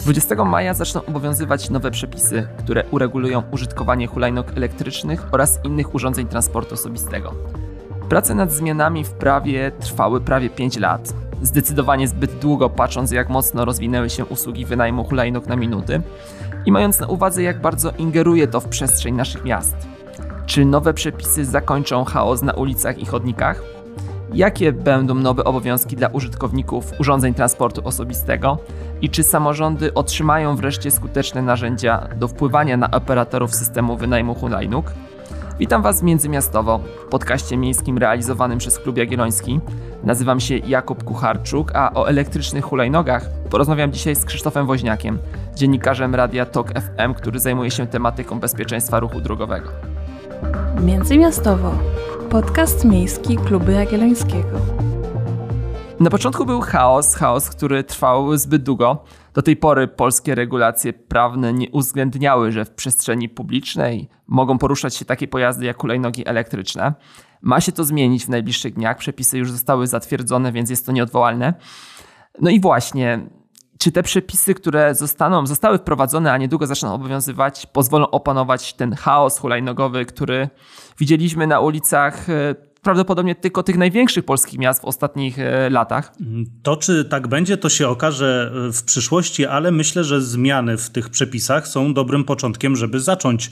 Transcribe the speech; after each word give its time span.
20 0.00 0.44
maja 0.44 0.74
zaczną 0.74 1.04
obowiązywać 1.04 1.70
nowe 1.70 1.90
przepisy, 1.90 2.48
które 2.58 2.84
uregulują 2.90 3.42
użytkowanie 3.50 4.06
hulajnóg 4.06 4.46
elektrycznych 4.56 5.26
oraz 5.32 5.64
innych 5.64 5.94
urządzeń 5.94 6.26
transportu 6.26 6.74
osobistego. 6.74 7.34
Prace 8.08 8.34
nad 8.34 8.52
zmianami 8.52 9.04
w 9.04 9.10
prawie 9.10 9.72
trwały 9.80 10.20
prawie 10.20 10.50
5 10.50 10.78
lat. 10.78 11.14
Zdecydowanie 11.42 12.08
zbyt 12.08 12.38
długo, 12.38 12.70
patrząc 12.70 13.10
jak 13.10 13.28
mocno 13.28 13.64
rozwinęły 13.64 14.10
się 14.10 14.24
usługi 14.24 14.64
wynajmu 14.64 15.04
hulajnóg 15.04 15.46
na 15.46 15.56
minuty 15.56 16.02
i 16.66 16.72
mając 16.72 17.00
na 17.00 17.06
uwadze, 17.06 17.42
jak 17.42 17.60
bardzo 17.60 17.90
ingeruje 17.98 18.46
to 18.46 18.60
w 18.60 18.68
przestrzeń 18.68 19.14
naszych 19.14 19.44
miast. 19.44 19.76
Czy 20.46 20.64
nowe 20.64 20.94
przepisy 20.94 21.44
zakończą 21.44 22.04
chaos 22.04 22.42
na 22.42 22.52
ulicach 22.52 22.98
i 22.98 23.06
chodnikach? 23.06 23.62
Jakie 24.34 24.72
będą 24.72 25.14
nowe 25.14 25.44
obowiązki 25.44 25.96
dla 25.96 26.08
użytkowników 26.08 26.92
urządzeń 27.00 27.34
transportu 27.34 27.80
osobistego 27.84 28.58
i 29.02 29.10
czy 29.10 29.22
samorządy 29.22 29.94
otrzymają 29.94 30.56
wreszcie 30.56 30.90
skuteczne 30.90 31.42
narzędzia 31.42 32.08
do 32.16 32.28
wpływania 32.28 32.76
na 32.76 32.90
operatorów 32.90 33.54
systemu 33.54 33.96
wynajmu 33.96 34.34
hulajnóg? 34.34 34.92
Witam 35.58 35.82
Was 35.82 36.02
międzymiastowo, 36.02 36.78
w 36.78 37.08
podcaście 37.08 37.56
miejskim 37.56 37.98
realizowanym 37.98 38.58
przez 38.58 38.78
Klub 38.78 38.96
Jagielloński. 38.96 39.60
Nazywam 40.04 40.40
się 40.40 40.58
Jakub 40.58 41.04
Kucharczuk, 41.04 41.72
a 41.74 41.94
o 41.94 42.08
elektrycznych 42.08 42.64
hulajnogach 42.64 43.30
porozmawiam 43.50 43.92
dzisiaj 43.92 44.16
z 44.16 44.24
Krzysztofem 44.24 44.66
Woźniakiem, 44.66 45.18
dziennikarzem 45.54 46.14
Radia 46.14 46.46
TOK 46.46 46.72
FM, 46.72 47.14
który 47.14 47.38
zajmuje 47.40 47.70
się 47.70 47.86
tematyką 47.86 48.40
bezpieczeństwa 48.40 49.00
ruchu 49.00 49.20
drogowego. 49.20 49.70
Międzymiastowo. 50.82 51.78
Podcast 52.30 52.84
miejski 52.84 53.36
Klubu 53.36 53.70
Jagiellońskiego. 53.70 54.58
Na 56.00 56.10
początku 56.10 56.46
był 56.46 56.60
chaos, 56.60 57.14
chaos, 57.14 57.50
który 57.50 57.84
trwał 57.84 58.36
zbyt 58.36 58.62
długo. 58.62 59.04
Do 59.34 59.42
tej 59.42 59.56
pory 59.56 59.88
polskie 59.88 60.34
regulacje 60.34 60.92
prawne 60.92 61.52
nie 61.52 61.70
uwzględniały, 61.70 62.52
że 62.52 62.64
w 62.64 62.70
przestrzeni 62.70 63.28
publicznej 63.28 64.08
mogą 64.26 64.58
poruszać 64.58 64.96
się 64.96 65.04
takie 65.04 65.28
pojazdy 65.28 65.66
jak 65.66 65.80
hulajnogi 65.80 66.28
elektryczne. 66.28 66.94
Ma 67.42 67.60
się 67.60 67.72
to 67.72 67.84
zmienić 67.84 68.26
w 68.26 68.28
najbliższych 68.28 68.74
dniach. 68.74 68.98
Przepisy 68.98 69.38
już 69.38 69.50
zostały 69.50 69.86
zatwierdzone, 69.86 70.52
więc 70.52 70.70
jest 70.70 70.86
to 70.86 70.92
nieodwołalne. 70.92 71.54
No 72.40 72.50
i 72.50 72.60
właśnie, 72.60 73.20
czy 73.80 73.92
te 73.92 74.02
przepisy, 74.02 74.54
które 74.54 74.94
zostaną, 74.94 75.46
zostały 75.46 75.78
wprowadzone, 75.78 76.32
a 76.32 76.36
niedługo 76.38 76.66
zaczną 76.66 76.94
obowiązywać, 76.94 77.66
pozwolą 77.66 78.10
opanować 78.10 78.74
ten 78.74 78.94
chaos 78.94 79.38
hulajnogowy, 79.38 80.06
który 80.06 80.48
widzieliśmy 80.98 81.46
na 81.46 81.60
ulicach 81.60 82.30
e, 82.30 82.54
prawdopodobnie 82.82 83.34
tylko 83.34 83.62
tych 83.62 83.78
największych 83.78 84.24
polskich 84.24 84.58
miast 84.58 84.82
w 84.82 84.84
ostatnich 84.84 85.38
e, 85.38 85.70
latach. 85.70 86.12
To, 86.62 86.76
czy 86.76 87.04
tak 87.04 87.28
będzie, 87.28 87.56
to 87.56 87.68
się 87.68 87.88
okaże 87.88 88.52
e, 88.68 88.72
w 88.72 88.82
przyszłości, 88.82 89.46
ale 89.46 89.70
myślę, 89.70 90.04
że 90.04 90.20
zmiany 90.20 90.76
w 90.76 90.90
tych 90.90 91.08
przepisach 91.08 91.68
są 91.68 91.94
dobrym 91.94 92.24
początkiem, 92.24 92.76
żeby 92.76 93.00
zacząć 93.00 93.50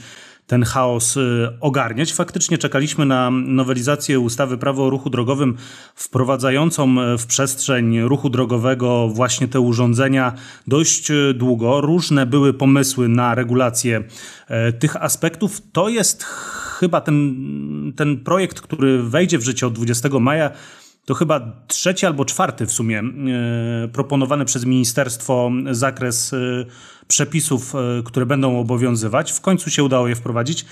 ten 0.49 0.63
chaos 0.63 1.17
y, 1.17 1.47
ogarniać. 1.61 2.13
Faktycznie 2.13 2.57
czekaliśmy 2.57 3.05
na 3.05 3.31
nowelizację 3.31 4.19
ustawy 4.19 4.57
Prawo 4.57 4.85
o 4.85 4.89
ruchu 4.89 5.09
drogowym 5.09 5.57
wprowadzającą 5.95 7.01
y, 7.01 7.17
w 7.17 7.25
przestrzeń 7.25 8.01
ruchu 8.01 8.29
drogowego 8.29 9.07
właśnie 9.07 9.47
te 9.47 9.59
urządzenia 9.59 10.33
dość 10.67 11.11
y, 11.11 11.33
długo. 11.33 11.81
Różne 11.81 12.25
były 12.25 12.53
pomysły 12.53 13.07
na 13.07 13.35
regulację 13.35 14.03
tych 14.79 14.95
aspektów. 14.95 15.61
To 15.71 15.89
jest 15.89 16.23
chyba 16.79 17.01
ten, 17.01 17.35
ten 17.95 18.17
projekt, 18.17 18.61
który 18.61 19.03
wejdzie 19.03 19.37
w 19.37 19.43
życie 19.43 19.67
od 19.67 19.73
20 19.73 20.09
maja 20.19 20.51
to 21.09 21.13
chyba 21.13 21.51
trzeci 21.67 22.05
albo 22.05 22.25
czwarty 22.25 22.65
w 22.65 22.71
sumie 22.71 22.99
e, 22.99 23.87
proponowany 23.87 24.45
przez 24.45 24.65
ministerstwo 24.65 25.51
zakres 25.71 26.33
e, 26.33 26.37
przepisów, 27.07 27.75
e, 27.75 28.03
które 28.05 28.25
będą 28.25 28.59
obowiązywać. 28.59 29.31
W 29.31 29.41
końcu 29.41 29.69
się 29.69 29.83
udało 29.83 30.07
je 30.07 30.15
wprowadzić. 30.15 30.65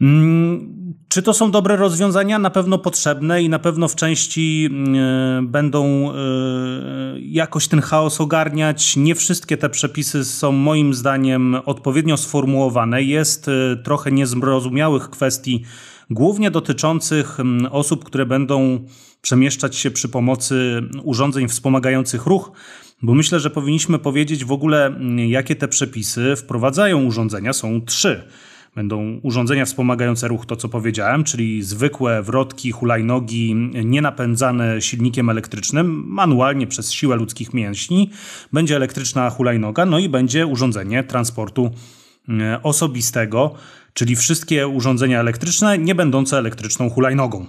Mm, 0.00 0.94
czy 1.08 1.22
to 1.22 1.34
są 1.34 1.50
dobre 1.50 1.76
rozwiązania? 1.76 2.38
Na 2.38 2.50
pewno 2.50 2.78
potrzebne 2.78 3.42
i 3.42 3.48
na 3.48 3.58
pewno 3.58 3.88
w 3.88 3.94
części 3.94 4.70
będą 5.42 6.12
jakoś 7.20 7.68
ten 7.68 7.80
chaos 7.80 8.20
ogarniać. 8.20 8.96
Nie 8.96 9.14
wszystkie 9.14 9.56
te 9.56 9.68
przepisy 9.68 10.24
są 10.24 10.52
moim 10.52 10.94
zdaniem 10.94 11.56
odpowiednio 11.64 12.16
sformułowane. 12.16 13.02
Jest 13.02 13.50
trochę 13.84 14.12
niezrozumiałych 14.12 15.10
kwestii, 15.10 15.64
głównie 16.10 16.50
dotyczących 16.50 17.40
mm, 17.40 17.72
osób, 17.72 18.04
które 18.04 18.26
będą 18.26 18.84
przemieszczać 19.22 19.76
się 19.76 19.90
przy 19.90 20.08
pomocy 20.08 20.82
urządzeń 21.02 21.48
wspomagających 21.48 22.26
ruch, 22.26 22.52
bo 23.02 23.14
myślę, 23.14 23.40
że 23.40 23.50
powinniśmy 23.50 23.98
powiedzieć 23.98 24.44
w 24.44 24.52
ogóle, 24.52 24.86
mm, 24.86 25.18
jakie 25.18 25.56
te 25.56 25.68
przepisy 25.68 26.36
wprowadzają 26.36 27.04
urządzenia. 27.04 27.52
Są 27.52 27.80
trzy. 27.80 28.24
Będą 28.74 29.20
urządzenia 29.22 29.64
wspomagające 29.64 30.28
ruch, 30.28 30.46
to 30.46 30.56
co 30.56 30.68
powiedziałem, 30.68 31.24
czyli 31.24 31.62
zwykłe 31.62 32.22
wrotki, 32.22 32.72
hulajnogi, 32.72 33.54
nienapędzane 33.84 34.80
silnikiem 34.82 35.30
elektrycznym, 35.30 36.04
manualnie 36.06 36.66
przez 36.66 36.92
siłę 36.92 37.16
ludzkich 37.16 37.54
mięśni. 37.54 38.10
Będzie 38.52 38.76
elektryczna 38.76 39.30
hulajnoga, 39.30 39.86
no 39.86 39.98
i 39.98 40.08
będzie 40.08 40.46
urządzenie 40.46 41.04
transportu 41.04 41.70
osobistego 42.62 43.54
czyli 43.94 44.16
wszystkie 44.16 44.68
urządzenia 44.68 45.20
elektryczne 45.20 45.78
nie 45.78 45.94
będące 45.94 46.38
elektryczną 46.38 46.90
hulajnogą. 46.90 47.46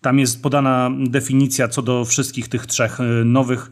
Tam 0.00 0.18
jest 0.18 0.42
podana 0.42 0.90
definicja 1.06 1.68
co 1.68 1.82
do 1.82 2.04
wszystkich 2.04 2.48
tych 2.48 2.66
trzech 2.66 3.00
y, 3.00 3.24
nowych 3.24 3.70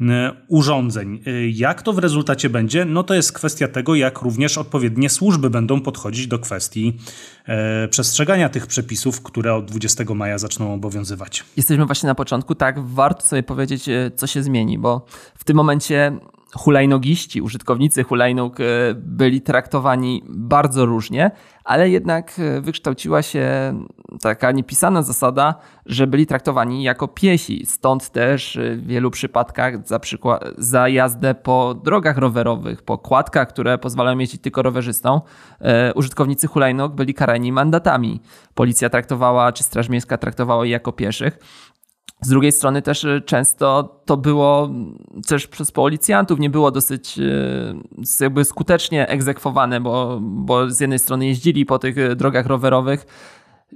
y, 0.00 0.04
urządzeń. 0.48 1.22
Jak 1.52 1.82
to 1.82 1.92
w 1.92 1.98
rezultacie 1.98 2.50
będzie? 2.50 2.84
No 2.84 3.02
to 3.02 3.14
jest 3.14 3.32
kwestia 3.32 3.68
tego, 3.68 3.94
jak 3.94 4.22
również 4.22 4.58
odpowiednie 4.58 5.10
służby 5.10 5.50
będą 5.50 5.80
podchodzić 5.80 6.26
do 6.26 6.38
kwestii 6.38 6.98
e, 7.46 7.88
przestrzegania 7.88 8.48
tych 8.48 8.66
przepisów, 8.66 9.22
które 9.22 9.54
od 9.54 9.64
20 9.64 10.04
maja 10.14 10.38
zaczną 10.38 10.74
obowiązywać. 10.74 11.44
Jesteśmy 11.56 11.86
właśnie 11.86 12.06
na 12.06 12.14
początku, 12.14 12.54
tak, 12.54 12.86
warto 12.86 13.26
sobie 13.26 13.42
powiedzieć, 13.42 13.84
co 14.16 14.26
się 14.26 14.42
zmieni, 14.42 14.78
bo 14.78 15.06
w 15.38 15.44
tym 15.44 15.56
momencie 15.56 16.12
hulajnogiści, 16.54 17.42
użytkownicy 17.42 18.02
hulajnóg 18.02 18.60
e, 18.60 18.64
byli 18.94 19.40
traktowani 19.40 20.22
bardzo 20.28 20.86
różnie, 20.86 21.30
ale 21.64 21.90
jednak 21.90 22.32
e, 22.38 22.60
wykształciła 22.60 23.22
się 23.22 23.74
taka 24.22 24.52
niepisana 24.52 25.02
zasada, 25.02 25.54
że 25.86 26.06
byli 26.06 26.26
traktowani 26.26 26.82
jako 26.82 27.08
piesi. 27.08 27.66
Stąd 27.66 28.10
też 28.10 28.58
w 28.76 28.86
wielu 28.86 29.10
przypadkach 29.10 29.88
za, 29.88 29.98
przykład, 29.98 30.44
za 30.58 30.88
jazdę 30.88 31.34
po 31.34 31.74
drogach 31.84 32.18
rowerowych, 32.18 32.82
po 32.82 32.98
kładkach, 32.98 33.48
które 33.48 33.78
pozwalają 33.78 34.18
jeździć 34.18 34.42
tylko 34.42 34.62
rowerzystom, 34.62 35.20
e, 35.60 35.94
użytkownicy 35.94 36.46
hulajnóg 36.46 36.92
byli 36.92 37.14
karani 37.14 37.52
mandatami. 37.52 38.20
Policja 38.54 38.90
traktowała, 38.90 39.52
czy 39.52 39.64
Straż 39.64 39.88
Miejska 39.88 40.18
traktowała 40.18 40.64
ich 40.66 40.72
jako 40.72 40.92
pieszych. 40.92 41.38
Z 42.22 42.28
drugiej 42.28 42.52
strony 42.52 42.82
też 42.82 43.04
y, 43.04 43.22
często 43.26 44.00
to 44.04 44.16
było 44.16 44.70
też 45.28 45.46
przez 45.46 45.70
policjantów 45.70 46.38
nie 46.38 46.50
było 46.50 46.70
dosyć 46.70 47.18
y, 47.18 47.74
jakby 48.20 48.44
skutecznie 48.44 49.08
egzekwowane, 49.08 49.80
bo, 49.80 50.18
bo 50.22 50.70
z 50.70 50.80
jednej 50.80 50.98
strony 50.98 51.26
jeździli 51.26 51.66
po 51.66 51.78
tych 51.78 51.98
y, 51.98 52.16
drogach 52.16 52.46
rowerowych, 52.46 53.06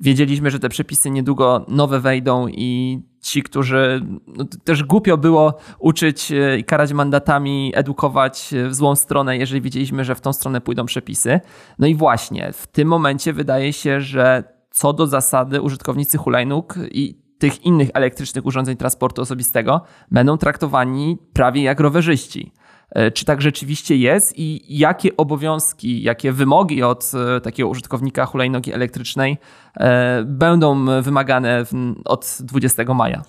wiedzieliśmy, 0.00 0.50
że 0.50 0.58
te 0.58 0.68
przepisy 0.68 1.10
niedługo 1.10 1.64
nowe 1.68 2.00
wejdą 2.00 2.48
i 2.48 3.00
ci, 3.20 3.42
którzy 3.42 4.06
no, 4.26 4.44
też 4.64 4.82
głupio 4.82 5.16
było 5.16 5.54
uczyć 5.78 6.32
i 6.58 6.64
karać 6.64 6.92
mandatami, 6.92 7.72
edukować 7.74 8.54
w 8.68 8.74
złą 8.74 8.96
stronę, 8.96 9.36
jeżeli 9.36 9.60
wiedzieliśmy, 9.60 10.04
że 10.04 10.14
w 10.14 10.20
tą 10.20 10.32
stronę 10.32 10.60
pójdą 10.60 10.86
przepisy. 10.86 11.40
No 11.78 11.86
i 11.86 11.94
właśnie 11.94 12.52
w 12.52 12.66
tym 12.66 12.88
momencie 12.88 13.32
wydaje 13.32 13.72
się, 13.72 14.00
że 14.00 14.44
co 14.70 14.92
do 14.92 15.06
zasady 15.06 15.60
użytkownicy 15.60 16.18
hulajnóg 16.18 16.74
i 16.90 17.25
tych 17.38 17.64
innych 17.64 17.88
elektrycznych 17.94 18.47
urządzeń 18.47 18.76
transportu 18.76 19.22
osobistego 19.22 19.80
będą 20.10 20.38
traktowani 20.38 21.19
prawie 21.32 21.62
jak 21.62 21.80
rowerzyści. 21.80 22.52
E, 22.91 23.10
czy 23.10 23.24
tak 23.24 23.42
rzeczywiście 23.42 23.97
jest 23.97 24.38
i 24.38 24.78
jakie 24.78 25.16
obowiązki, 25.16 26.03
jakie 26.03 26.33
wymogi 26.33 26.83
od 26.83 27.12
e, 27.36 27.41
takiego 27.41 27.68
użytkownika 27.68 28.27
hulajnogi 28.27 28.72
elektrycznej 28.72 29.38
będą 30.24 30.86
wymagane 31.02 31.64
od 32.04 32.38
20 32.40 32.94
maja? 32.94 33.22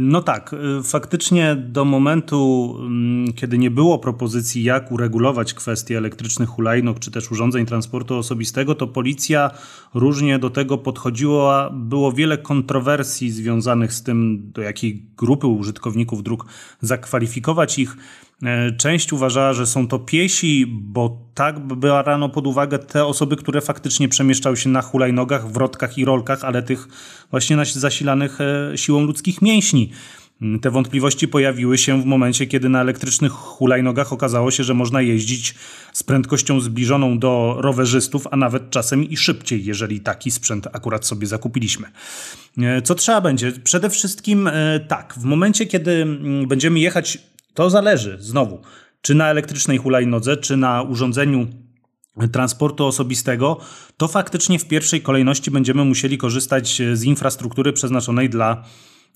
No 0.00 0.22
tak, 0.22 0.54
faktycznie 0.84 1.56
do 1.56 1.84
momentu, 1.84 2.74
mm, 2.78 3.32
kiedy 3.32 3.58
nie 3.58 3.70
było 3.70 3.98
propozycji, 3.98 4.62
jak 4.62 4.92
uregulować 4.92 5.54
kwestie 5.54 5.98
elektrycznych 5.98 6.48
hulajnóg 6.48 6.98
czy 6.98 7.10
też 7.10 7.32
urządzeń 7.32 7.66
transportu 7.66 8.14
osobistego, 8.14 8.74
to 8.74 8.86
policja 8.86 9.50
różnie 9.94 10.38
do 10.38 10.50
tego 10.50 10.78
podchodziła. 10.78 11.70
Było 11.72 12.12
wiele 12.12 12.38
kontrowersji 12.38 13.30
związanych 13.30 13.92
z 13.92 14.02
tym, 14.02 14.50
do 14.52 14.62
jakiej 14.62 15.06
grupy 15.16 15.46
użytkowników 15.46 16.22
dróg 16.22 16.46
zakwalifikować 16.80 17.78
ich. 17.78 17.96
E, 18.42 18.72
część 18.72 19.12
uważała, 19.12 19.52
że 19.52 19.66
są 19.66 19.88
to 19.88 19.98
piesi, 19.98 20.66
bo 20.66 21.25
tak 21.36 21.60
brano 21.60 22.28
pod 22.28 22.46
uwagę 22.46 22.78
te 22.78 23.04
osoby, 23.04 23.36
które 23.36 23.60
faktycznie 23.60 24.08
przemieszczały 24.08 24.56
się 24.56 24.68
na 24.68 24.82
hulajnogach, 24.82 25.52
wrotkach 25.52 25.98
i 25.98 26.04
rolkach, 26.04 26.44
ale 26.44 26.62
tych 26.62 26.88
właśnie 27.30 27.64
zasilanych 27.64 28.38
e, 28.40 28.78
siłą 28.78 29.02
ludzkich 29.02 29.42
mięśni. 29.42 29.90
Te 30.60 30.70
wątpliwości 30.70 31.28
pojawiły 31.28 31.78
się 31.78 32.02
w 32.02 32.04
momencie, 32.04 32.46
kiedy 32.46 32.68
na 32.68 32.80
elektrycznych 32.80 33.32
hulajnogach 33.32 34.12
okazało 34.12 34.50
się, 34.50 34.64
że 34.64 34.74
można 34.74 35.02
jeździć 35.02 35.54
z 35.92 36.02
prędkością 36.02 36.60
zbliżoną 36.60 37.18
do 37.18 37.56
rowerzystów, 37.58 38.26
a 38.30 38.36
nawet 38.36 38.70
czasem 38.70 39.04
i 39.04 39.16
szybciej, 39.16 39.64
jeżeli 39.64 40.00
taki 40.00 40.30
sprzęt 40.30 40.66
akurat 40.72 41.06
sobie 41.06 41.26
zakupiliśmy. 41.26 41.86
E, 42.58 42.82
co 42.82 42.94
trzeba 42.94 43.20
będzie? 43.20 43.52
Przede 43.52 43.90
wszystkim 43.90 44.46
e, 44.48 44.80
tak, 44.80 45.14
w 45.16 45.24
momencie, 45.24 45.66
kiedy 45.66 45.92
mm, 45.92 46.48
będziemy 46.48 46.78
jechać, 46.78 47.18
to 47.54 47.70
zależy 47.70 48.16
znowu, 48.20 48.60
czy 49.06 49.14
na 49.14 49.28
elektrycznej 49.30 49.78
hulajnodze, 49.78 50.36
czy 50.36 50.56
na 50.56 50.82
urządzeniu 50.82 51.46
transportu 52.32 52.86
osobistego, 52.86 53.60
to 53.96 54.08
faktycznie 54.08 54.58
w 54.58 54.68
pierwszej 54.68 55.02
kolejności 55.02 55.50
będziemy 55.50 55.84
musieli 55.84 56.18
korzystać 56.18 56.82
z 56.92 57.04
infrastruktury 57.04 57.72
przeznaczonej 57.72 58.30
dla 58.30 58.64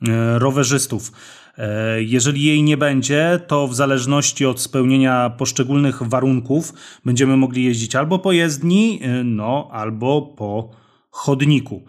E, 0.09 0.39
rowerzystów. 0.39 1.13
E, 1.59 2.03
jeżeli 2.03 2.43
jej 2.43 2.63
nie 2.63 2.77
będzie, 2.77 3.41
to 3.47 3.69
w 3.69 3.75
zależności 3.75 4.47
od 4.47 4.61
spełnienia 4.61 5.31
poszczególnych 5.31 6.03
warunków 6.03 6.75
będziemy 7.05 7.37
mogli 7.37 7.65
jeździć 7.65 7.97
albo 7.97 8.19
po 8.19 8.33
jezdni, 8.33 9.01
e, 9.03 9.25
no 9.25 9.69
albo 9.73 10.23
po 10.23 10.71
chodniku. 11.11 11.85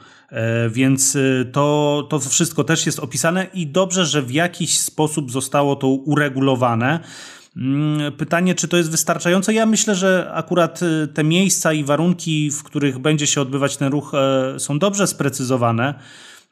Więc 0.69 1.17
to, 1.51 2.07
to 2.09 2.19
wszystko 2.19 2.63
też 2.63 2.85
jest 2.85 2.99
opisane 2.99 3.47
i 3.53 3.67
dobrze, 3.67 4.05
że 4.05 4.21
w 4.21 4.31
jakiś 4.31 4.79
sposób 4.79 5.31
zostało 5.31 5.75
to 5.75 5.87
uregulowane. 5.87 6.99
Mm, 7.57 8.11
pytanie, 8.11 8.55
czy 8.55 8.67
to 8.67 8.77
jest 8.77 8.91
wystarczające? 8.91 9.53
Ja 9.53 9.65
myślę, 9.65 9.95
że 9.95 10.31
akurat 10.33 10.79
te 11.13 11.23
miejsca 11.23 11.73
i 11.73 11.83
warunki, 11.83 12.51
w 12.51 12.63
których 12.63 12.99
będzie 12.99 13.27
się 13.27 13.41
odbywać 13.41 13.77
ten 13.77 13.91
ruch, 13.91 14.11
są 14.57 14.79
dobrze 14.79 15.07
sprecyzowane. 15.07 15.93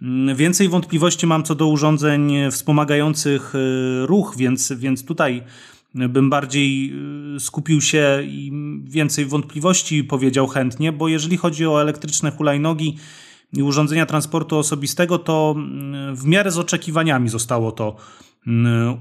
Mm, 0.01 0.35
więcej 0.35 0.69
wątpliwości 0.69 1.27
mam 1.27 1.43
co 1.43 1.55
do 1.55 1.67
urządzeń 1.67 2.33
wspomagających 2.51 3.55
y, 3.55 4.05
ruch, 4.05 4.33
więc, 4.37 4.71
więc 4.71 5.05
tutaj 5.05 5.43
bym 5.95 6.29
bardziej 6.29 6.93
y, 7.35 7.39
skupił 7.39 7.81
się 7.81 8.21
i 8.23 8.51
więcej 8.83 9.25
wątpliwości 9.25 10.03
powiedział 10.03 10.47
chętnie, 10.47 10.91
bo 10.91 11.07
jeżeli 11.07 11.37
chodzi 11.37 11.67
o 11.67 11.81
elektryczne 11.81 12.31
hulajnogi 12.31 12.97
i 13.53 13.63
urządzenia 13.63 14.05
transportu 14.05 14.57
osobistego, 14.57 15.19
to 15.19 15.55
mm, 15.57 16.15
w 16.15 16.25
miarę 16.25 16.51
z 16.51 16.57
oczekiwaniami 16.57 17.29
zostało 17.29 17.71
to 17.71 17.95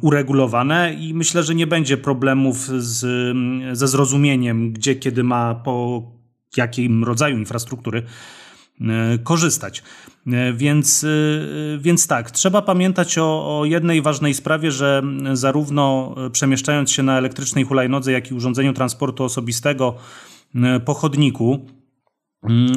uregulowane 0.01 0.95
i 0.95 1.15
myślę, 1.15 1.43
że 1.43 1.55
nie 1.55 1.67
będzie 1.67 1.97
problemów 1.97 2.59
z, 2.79 3.01
ze 3.79 3.89
zrozumieniem, 3.89 4.73
gdzie, 4.73 4.97
kiedy 4.97 5.25
ma, 5.25 5.55
po 5.55 6.03
jakim 6.57 7.05
rodzaju 7.05 7.39
infrastruktury 7.39 8.03
E, 8.81 9.19
korzystać. 9.19 9.83
E, 10.27 10.53
więc, 10.53 11.07
więc 11.79 12.07
tak, 12.07 12.31
trzeba 12.31 12.63
pamiętać 12.63 13.19
o, 13.19 13.59
o, 13.59 13.65
jednej 13.65 14.03
ważnej 14.03 14.35
sprawie, 14.35 14.73
że 14.73 15.03
zarówno 15.33 16.15
przemieszczając 16.33 16.91
się 16.91 17.03
na 17.03 17.19
elektrycznej 17.19 17.65
hulajnodze, 17.65 18.13
jak 18.13 18.31
i 18.31 18.35
urządzeniu 18.35 18.73
transportu 18.73 19.25
osobistego 19.25 19.95
po 20.85 20.95
chodniku, 20.95 21.67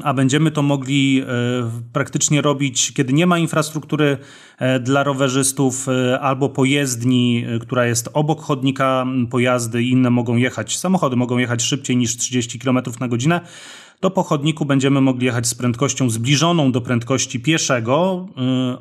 a 0.04 0.14
będziemy 0.14 0.52
to 0.52 0.62
mogli 0.62 1.24
praktycznie 1.94 2.42
robić, 2.42 2.94
kiedy 2.94 3.14
nie 3.14 3.28
ma 3.28 3.38
infrastruktury 3.38 4.18
dla 4.82 5.04
rowerzystów 5.04 5.88
albo 6.22 6.50
pojezdni, 6.50 7.46
która 7.62 7.86
jest 7.86 8.10
obok 8.14 8.42
chodnika, 8.42 9.06
pojazdy 9.30 9.84
inne 9.84 10.10
mogą 10.10 10.36
jechać, 10.36 10.78
samochody 10.78 11.16
mogą 11.16 11.38
jechać 11.38 11.64
szybciej 11.64 11.98
niż 11.98 12.18
30 12.18 12.60
km 12.60 12.80
na 13.00 13.08
godzinę. 13.08 13.42
To 14.00 14.12
po 14.12 14.24
chodniku 14.24 14.66
będziemy 14.66 15.02
mogli 15.02 15.26
jechać 15.26 15.48
z 15.48 15.56
prędkością 15.56 16.10
zbliżoną 16.10 16.72
do 16.72 16.82
prędkości 16.82 17.40
pieszego 17.40 18.28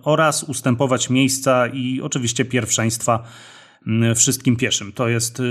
oraz 0.03 0.43
ustępować 0.43 1.11
miejsca 1.11 1.67
i 1.67 2.01
oczywiście 2.01 2.45
pierwszeństwa 2.45 3.23
wszystkim 4.15 4.57
pieszym. 4.57 4.93
To 4.93 5.09
jest 5.09 5.41
y, 5.41 5.45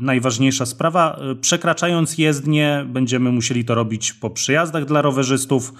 najważniejsza 0.00 0.66
sprawa. 0.66 1.20
Przekraczając 1.40 2.18
jezdnię, 2.18 2.86
będziemy 2.88 3.32
musieli 3.32 3.64
to 3.64 3.74
robić 3.74 4.12
po 4.12 4.30
przyjazdach 4.30 4.84
dla 4.84 5.02
rowerzystów, 5.02 5.72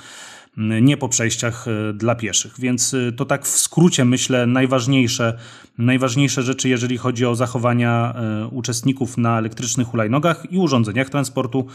nie 0.57 0.97
po 0.97 1.09
przejściach 1.09 1.67
dla 1.95 2.15
pieszych. 2.15 2.55
Więc 2.59 2.97
to 3.17 3.25
tak 3.25 3.45
w 3.47 3.49
skrócie 3.49 4.05
myślę 4.05 4.47
najważniejsze, 4.47 5.39
najważniejsze 5.79 6.43
rzeczy, 6.43 6.69
jeżeli 6.69 6.99
chodzi 6.99 7.27
o 7.27 7.35
zachowania 7.35 8.15
uczestników 8.51 9.19
na 9.19 9.39
elektrycznych 9.39 9.89
hulajnogach 9.89 10.53
i 10.53 10.59
urządzeniach 10.59 11.11
transportu 11.11 11.67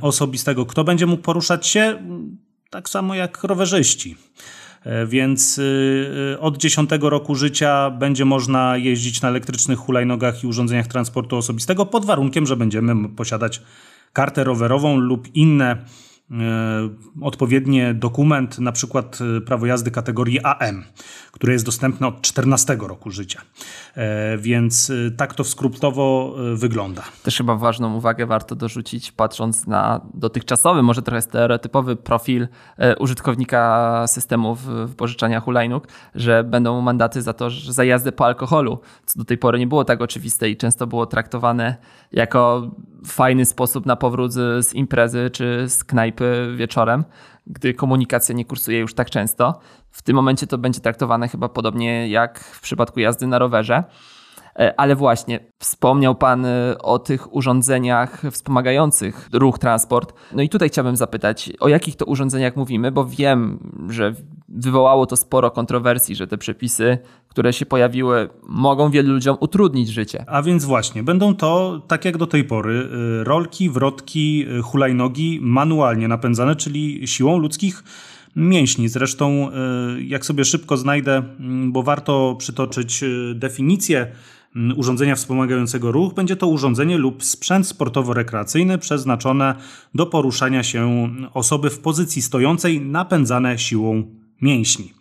osobistego. 0.00 0.66
Kto 0.66 0.84
będzie 0.84 1.06
mógł 1.06 1.22
poruszać 1.22 1.66
się? 1.66 1.98
Tak 2.70 2.88
samo 2.88 3.14
jak 3.14 3.44
rowerzyści. 3.44 4.16
E, 4.84 5.06
więc 5.06 5.58
y, 5.58 5.62
y, 6.34 6.40
od 6.40 6.56
10 6.56 6.90
roku 7.00 7.34
życia 7.34 7.90
będzie 7.90 8.24
można 8.24 8.76
jeździć 8.76 9.22
na 9.22 9.28
elektrycznych 9.28 9.78
hulajnogach 9.78 10.44
i 10.44 10.46
urządzeniach 10.46 10.86
transportu 10.86 11.36
osobistego 11.36 11.86
pod 11.86 12.04
warunkiem, 12.04 12.46
że 12.46 12.56
będziemy 12.56 13.08
posiadać 13.08 13.62
kartę 14.12 14.44
rowerową 14.44 14.96
lub 14.96 15.34
inne 15.34 15.76
odpowiedni 17.22 17.80
dokument, 17.94 18.58
na 18.58 18.72
przykład 18.72 19.18
e, 19.36 19.40
prawo 19.40 19.66
jazdy 19.66 19.90
kategorii 19.90 20.40
AM, 20.42 20.84
które 21.32 21.52
jest 21.52 21.64
dostępne 21.64 22.06
od 22.06 22.20
14 22.20 22.76
roku 22.80 23.10
życia. 23.10 23.40
E, 23.94 24.38
więc 24.38 24.92
tak 25.16 25.34
to 25.34 25.44
skrótowo 25.44 26.36
wygląda. 26.54 27.02
Też 27.22 27.36
chyba 27.36 27.56
ważną 27.56 27.94
uwagę 27.94 28.26
warto 28.26 28.56
dorzucić, 28.56 29.12
patrząc 29.12 29.66
na 29.66 30.00
dotychczasowy, 30.14 30.82
może 30.82 31.02
trochę 31.02 31.22
stereotypowy 31.22 31.96
profil 31.96 32.48
użytkownika 32.98 34.04
systemów 34.06 34.62
wypożyczania 34.62 35.40
hulajnóg, 35.40 35.88
że 36.14 36.44
będą 36.44 36.80
mandaty 36.80 37.22
za 37.22 37.32
to, 37.32 37.50
że 37.50 37.72
za 37.72 37.84
jazdę 37.84 38.12
po 38.12 38.26
alkoholu, 38.26 38.78
co 39.06 39.18
do 39.18 39.24
tej 39.24 39.38
pory 39.38 39.58
nie 39.58 39.66
było 39.66 39.84
tak 39.84 40.00
oczywiste 40.00 40.50
i 40.50 40.56
często 40.56 40.86
było 40.86 41.06
traktowane 41.06 41.76
jako 42.12 42.70
fajny 43.06 43.44
sposób 43.44 43.86
na 43.86 43.96
powrót 43.96 44.32
z, 44.32 44.74
imprezy 44.74 45.30
czy 45.30 45.68
z 45.68 45.84
knajpy 45.84 46.54
wieczorem, 46.56 47.04
gdy 47.46 47.74
komunikacja 47.74 48.34
nie 48.34 48.44
kursuje 48.44 48.78
już 48.78 48.94
tak 48.94 49.10
często. 49.10 49.60
W 49.90 50.02
tym 50.02 50.16
momencie 50.16 50.46
to 50.46 50.58
będzie 50.58 50.80
traktowane 50.80 51.28
chyba 51.28 51.48
podobnie 51.48 52.08
jak 52.08 52.40
w 52.40 52.60
przypadku 52.60 53.00
jazdy 53.00 53.26
na 53.26 53.38
rowerze. 53.38 53.84
E, 54.58 54.80
ale 54.80 54.96
właśnie, 54.96 55.40
wspomniał 55.58 56.14
Pan 56.14 56.46
e, 56.46 56.78
o 56.78 56.98
tych 56.98 57.34
urządzeniach 57.34 58.22
wspomagających 58.30 59.28
ruch, 59.32 59.58
transport. 59.58 60.14
No 60.32 60.42
i 60.42 60.48
tutaj 60.48 60.68
chciałbym 60.68 60.96
zapytać, 60.96 61.52
o 61.60 61.68
jakich 61.68 61.96
to 61.96 62.04
urządzeniach 62.04 62.56
mówimy, 62.56 62.92
bo 62.92 63.04
wiem, 63.04 63.58
że 63.88 64.14
wywołało 64.48 65.06
to 65.06 65.16
sporo 65.16 65.50
kontrowersji, 65.50 66.16
że 66.16 66.26
te 66.26 66.38
przepisy, 66.38 66.98
które 67.28 67.52
się 67.52 67.66
pojawiły, 67.66 68.28
mogą 68.48 68.90
wielu 68.90 69.12
ludziom 69.12 69.36
utrudnić 69.40 69.88
życie. 69.88 70.24
A 70.26 70.42
więc 70.42 70.64
właśnie, 70.64 71.02
będą 71.02 71.34
to, 71.34 71.82
tak 71.88 72.04
jak 72.04 72.16
do 72.16 72.26
tej 72.26 72.44
pory, 72.44 72.88
e, 73.20 73.24
rolki, 73.24 73.70
wrotki, 73.70 74.46
hulajnogi 74.62 75.38
manualnie 75.42 76.08
napędzane, 76.08 76.56
czyli 76.56 77.08
siłą 77.08 77.38
ludzkich 77.38 77.84
mięśni. 78.36 78.88
Zresztą, 78.88 79.50
jak 80.06 80.26
sobie 80.26 80.44
szybko 80.44 80.76
znajdę, 80.76 81.22
bo 81.66 81.82
warto 81.82 82.36
przytoczyć 82.38 83.04
definicję 83.34 84.06
urządzenia 84.76 85.16
wspomagającego 85.16 85.92
ruch, 85.92 86.14
będzie 86.14 86.36
to 86.36 86.46
urządzenie 86.46 86.98
lub 86.98 87.24
sprzęt 87.24 87.66
sportowo-rekreacyjny 87.66 88.78
przeznaczone 88.78 89.54
do 89.94 90.06
poruszania 90.06 90.62
się 90.62 91.08
osoby 91.34 91.70
w 91.70 91.78
pozycji 91.78 92.22
stojącej 92.22 92.80
napędzane 92.80 93.58
siłą 93.58 94.02
mięśni. 94.42 94.92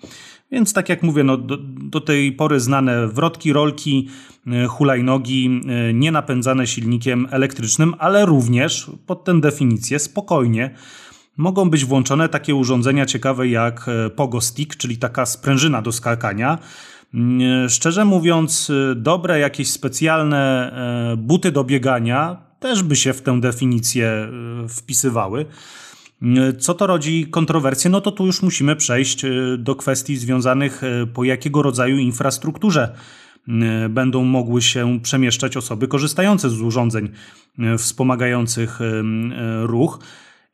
Więc 0.52 0.74
tak 0.74 0.90
jak 0.90 1.04
mówię, 1.04 1.24
no, 1.24 1.38
do, 1.38 1.58
do, 1.64 2.02
tej 2.02 2.32
pory 2.32 2.60
znane 2.60 3.08
wrotki, 3.08 3.54
rolki, 3.54 4.08
e, 4.48 4.68
hulajnogi, 4.68 5.62
e, 5.68 5.94
nie 5.94 6.12
napędzane 6.12 6.68
silnikiem 6.68 7.28
elektrycznym, 7.32 7.96
ale 8.00 8.26
również 8.26 8.92
pod 9.06 9.24
tę 9.24 9.42
definicję 9.42 10.00
spokojnie 10.00 10.76
mogą 11.38 11.70
być 11.70 11.86
włączone 11.86 12.30
takie 12.30 12.56
urządzenia 12.56 13.06
ciekawe 13.06 13.48
jak 13.48 13.86
e, 13.88 14.10
pogo 14.10 14.42
stick, 14.42 14.76
czyli 14.76 14.98
taka 14.98 15.26
sprężyna 15.26 15.82
do 15.82 15.92
skakania, 15.92 16.58
Szczerze 17.70 18.06
mówiąc, 18.06 18.70
y, 18.70 18.96
dobre 18.96 19.40
jakieś 19.40 19.72
specjalne 19.72 20.72
e, 21.14 21.18
buty 21.18 21.52
do 21.52 21.64
biegania 21.64 22.38
też 22.60 22.84
by 22.84 22.96
się 22.96 23.14
w 23.14 23.22
tę 23.22 23.42
definicję 23.42 24.30
y, 24.66 24.68
wpisywały. 24.68 25.46
Y, 26.22 26.54
co 26.54 26.74
to 26.74 26.88
rodzi 26.88 27.28
kontrowersje? 27.28 27.90
No 27.90 28.02
to 28.02 28.12
tu 28.12 28.26
już 28.26 28.42
musimy 28.42 28.76
przejść 28.76 29.26
do 29.58 29.76
kwestii 29.76 30.18
związanych 30.18 30.82
po 31.14 31.24
jakiego 31.24 31.62
rodzaju 31.62 31.98
infrastrukturze 31.98 32.96
będą 33.90 34.24
mogły 34.24 34.62
się 34.62 35.00
przemieszczać 35.02 35.58
osoby 35.58 35.88
korzystające 35.88 36.50
z 36.50 36.62
urządzeń 36.62 37.10
wspomagających 37.78 38.80
ruch. 39.64 40.00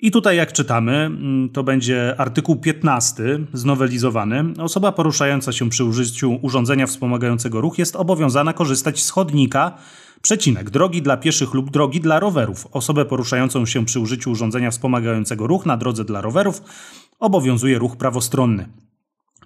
I 0.02 0.12
tutaj, 0.12 0.38
jak 0.38 0.54
czytamy, 0.54 0.92
mm, 0.92 1.50
to 1.50 1.64
będzie 1.64 2.16
artykuł 2.18 2.56
15 2.56 3.24
znowelizowany. 3.54 4.44
Osoba 4.60 4.92
poruszająca 4.92 5.52
się 5.52 5.70
przy 5.70 5.84
użyciu 5.84 6.40
urządzenia 6.42 6.88
wspomagającego 6.88 7.62
ruch 7.62 7.78
jest 7.78 7.96
obowiązana 7.96 8.54
korzystać 8.54 9.04
z 9.04 9.10
chodnika, 9.10 9.78
przecinek, 10.22 10.70
drogi 10.70 11.02
dla 11.02 11.18
pieszych 11.18 11.54
lub 11.54 11.72
drogi 11.72 12.00
dla 12.02 12.20
rowerów. 12.20 12.68
Osobę 12.72 13.06
poruszającą 13.06 13.66
się 13.66 13.86
przy 13.86 14.00
użyciu 14.00 14.32
urządzenia 14.32 14.72
wspomagającego 14.72 15.48
ruch 15.48 15.66
na 15.66 15.78
drodze 15.78 16.06
dla 16.06 16.22
rowerów 16.22 16.62
obowiązuje 17.20 17.80
ruch 17.80 17.98
prawostronny. 17.98 18.70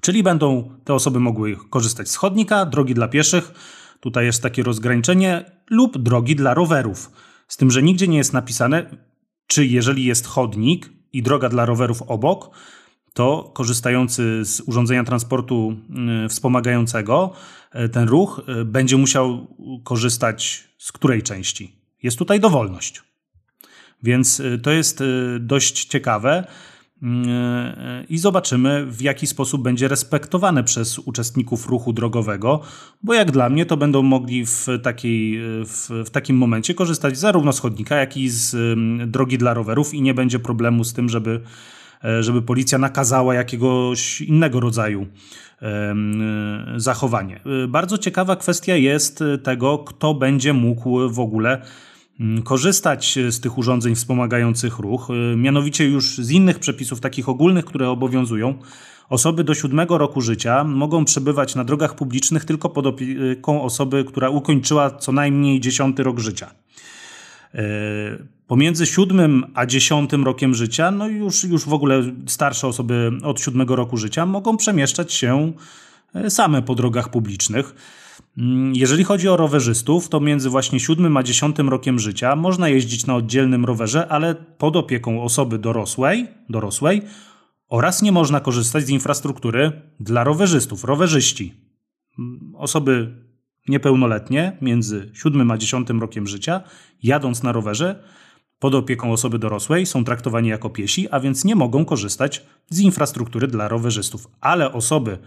Czyli 0.02 0.24
będą 0.24 0.70
te 0.84 0.94
osoby 0.94 1.20
mogły 1.20 1.58
korzystać 1.70 2.10
z 2.10 2.16
chodnika, 2.16 2.66
drogi 2.66 2.94
dla 2.94 3.08
pieszych, 3.08 3.52
tutaj 4.00 4.26
jest 4.26 4.44
takie 4.44 4.64
rozgraniczenie, 4.64 5.52
lub 5.70 5.98
drogi 5.98 6.36
dla 6.36 6.54
rowerów. 6.54 7.12
Z 7.48 7.58
tym, 7.58 7.72
że 7.72 7.84
nigdzie 7.84 8.08
nie 8.08 8.18
jest 8.18 8.34
napisane, 8.34 8.86
czy 9.54 9.66
jeżeli 9.66 10.06
jest 10.06 10.28
chodnik 10.28 10.90
i 11.14 11.24
droga 11.24 11.50
dla 11.50 11.66
rowerów 11.66 12.02
obok, 12.02 12.50
to 13.14 13.52
korzystający 13.54 14.46
z 14.46 14.62
urządzenia 14.62 15.04
transportu 15.04 15.76
y, 16.26 16.30
wspomagającego 16.30 17.34
y, 17.76 17.90
ten 17.90 18.08
ruch 18.08 18.42
y, 18.62 18.66
będzie 18.66 18.98
musiał 18.98 19.48
korzystać 19.84 20.70
z 20.78 20.92
której 20.92 21.24
części. 21.24 21.76
Jest 22.04 22.18
tutaj 22.18 22.40
dowolność. 22.40 23.02
Więc 24.04 24.42
to 24.64 24.72
jest 24.72 25.04
dość 25.40 25.86
ciekawe 25.86 26.48
i 28.10 28.18
zobaczymy, 28.18 28.86
w 28.86 29.02
jaki 29.02 29.28
sposób 29.28 29.62
będzie 29.62 29.88
respektowane 29.88 30.64
przez 30.64 31.00
uczestników 31.00 31.68
ruchu 31.68 31.94
drogowego, 31.94 32.60
bo 33.04 33.14
jak 33.14 33.32
dla 33.32 33.50
mnie 33.50 33.66
to 33.66 33.78
będą 33.78 34.04
mogli 34.04 34.46
w, 34.46 34.68
takiej, 34.84 35.40
w, 35.66 36.04
w, 36.06 36.10
takim 36.10 36.38
momencie 36.38 36.74
korzystać 36.74 37.18
zarówno 37.18 37.54
z 37.54 37.60
chodnika, 37.60 37.96
jak 37.96 38.18
i 38.18 38.30
z 38.30 38.56
drogi 39.12 39.38
dla 39.38 39.54
rowerów 39.54 39.94
i 39.94 40.02
nie 40.02 40.14
będzie 40.14 40.40
problemu 40.40 40.84
z 40.84 40.94
tym, 40.94 41.10
żeby 41.10 41.42
E, 42.04 42.24
żeby 42.24 42.42
policja 42.42 42.78
nakazała 42.78 43.36
jakiegoś 43.36 44.22
innego 44.22 44.60
rodzaju 44.60 45.08
e, 45.62 45.96
zachowanie. 46.76 47.40
E, 47.64 47.68
bardzo 47.68 47.98
ciekawa 47.98 48.36
kwestia 48.36 48.76
jest 48.76 49.24
tego, 49.44 49.78
kto 49.78 50.14
będzie 50.14 50.54
mógł 50.54 51.10
w 51.10 51.20
ogóle 51.20 51.50
mm, 51.54 51.68
korzystać 52.44 53.20
z 53.30 53.40
tych 53.40 53.58
urządzeń 53.58 53.96
wspomagających 53.96 54.80
ruch, 54.80 55.08
mianowicie 55.38 55.86
już 55.86 56.18
z 56.18 56.32
innych 56.32 56.60
przepisów 56.60 57.00
takich 57.00 57.30
ogólnych, 57.30 57.66
które 57.66 57.90
obowiązują. 57.90 58.54
Osoby 59.10 59.44
do 59.44 59.54
siódmego 59.54 59.98
roku 59.98 60.22
życia 60.22 60.64
mogą 60.64 61.06
przebywać 61.06 61.56
na 61.56 61.64
drogach 61.64 61.96
publicznych 61.96 62.46
tylko 62.46 62.70
pod 62.70 62.88
opieką 62.88 63.62
osoby, 63.62 64.04
która 64.04 64.30
ukończyła 64.30 64.92
co 64.92 65.12
najmniej 65.12 65.60
dziesiąty 65.60 66.04
rok 66.04 66.20
życia. 66.20 66.52
Pomiędzy 68.48 68.86
siódmym 68.86 69.46
a 69.54 69.66
dziesiątym 69.66 70.24
rokiem 70.24 70.54
życia, 70.54 70.92
no 70.92 71.08
już, 71.08 71.44
już 71.44 71.66
w 71.66 71.74
ogóle 71.74 72.04
starsze 72.28 72.68
osoby 72.68 73.12
od 73.24 73.42
siódmego 73.42 73.76
roku 73.76 73.98
życia 73.98 74.26
mogą 74.26 74.58
przemieszczać 74.58 75.14
się 75.14 75.54
e, 76.16 76.30
same 76.30 76.62
po 76.62 76.76
drogach 76.76 77.10
publicznych. 77.10 77.76
Mm, 78.38 78.76
jeżeli 78.76 79.04
chodzi 79.04 79.30
o 79.30 79.38
rowerzystów, 79.38 80.10
to 80.10 80.20
między 80.20 80.50
właśnie 80.50 80.80
siódmym 80.80 81.18
a 81.18 81.24
dziesiątym 81.24 81.70
rokiem 81.70 82.00
życia 82.00 82.36
można 82.36 82.70
jeździć 82.70 83.06
na 83.06 83.16
oddzielnym 83.16 83.66
rowerze, 83.66 84.08
ale 84.08 84.36
pod 84.36 84.76
opieką 84.76 85.24
osoby 85.24 85.60
dorosłej, 85.60 86.28
dorosłej 86.50 87.02
oraz 87.70 88.02
nie 88.02 88.12
można 88.12 88.40
korzystać 88.40 88.84
z 88.86 88.90
infrastruktury 88.90 89.72
dla 90.00 90.24
rowerzystów, 90.24 90.84
rowerzyści. 90.84 91.54
Mm, 92.20 92.56
osoby 92.56 93.24
niepełnoletnie 93.68 94.58
między 94.62 95.12
siódmym 95.14 95.52
a 95.52 95.58
dziesiątym 95.58 96.02
rokiem 96.02 96.28
życia, 96.28 96.62
jadąc 97.04 97.44
na 97.44 97.52
rowerze, 97.52 98.04
pod 98.60 98.76
opieką 98.76 99.12
osoby 99.12 99.40
dorosłej 99.40 99.86
są 99.86 100.04
traktowani 100.04 100.50
jako 100.50 100.70
piesi, 100.70 101.10
a 101.10 101.20
więc 101.20 101.46
nie 101.46 101.56
mogą 101.56 101.86
korzystać 101.86 102.46
z 102.70 102.80
infrastruktury 102.80 103.48
dla 103.48 103.68
rowerzystów. 103.68 104.28
Ale 104.42 104.74
osoby, 104.74 105.18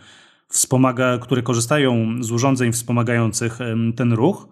wspomaga, 0.49 1.19
które 1.19 1.43
korzystają 1.43 2.17
z 2.21 2.31
urządzeń 2.31 2.73
wspomagających 2.73 3.59
ten 3.97 4.12
ruch, 4.12 4.49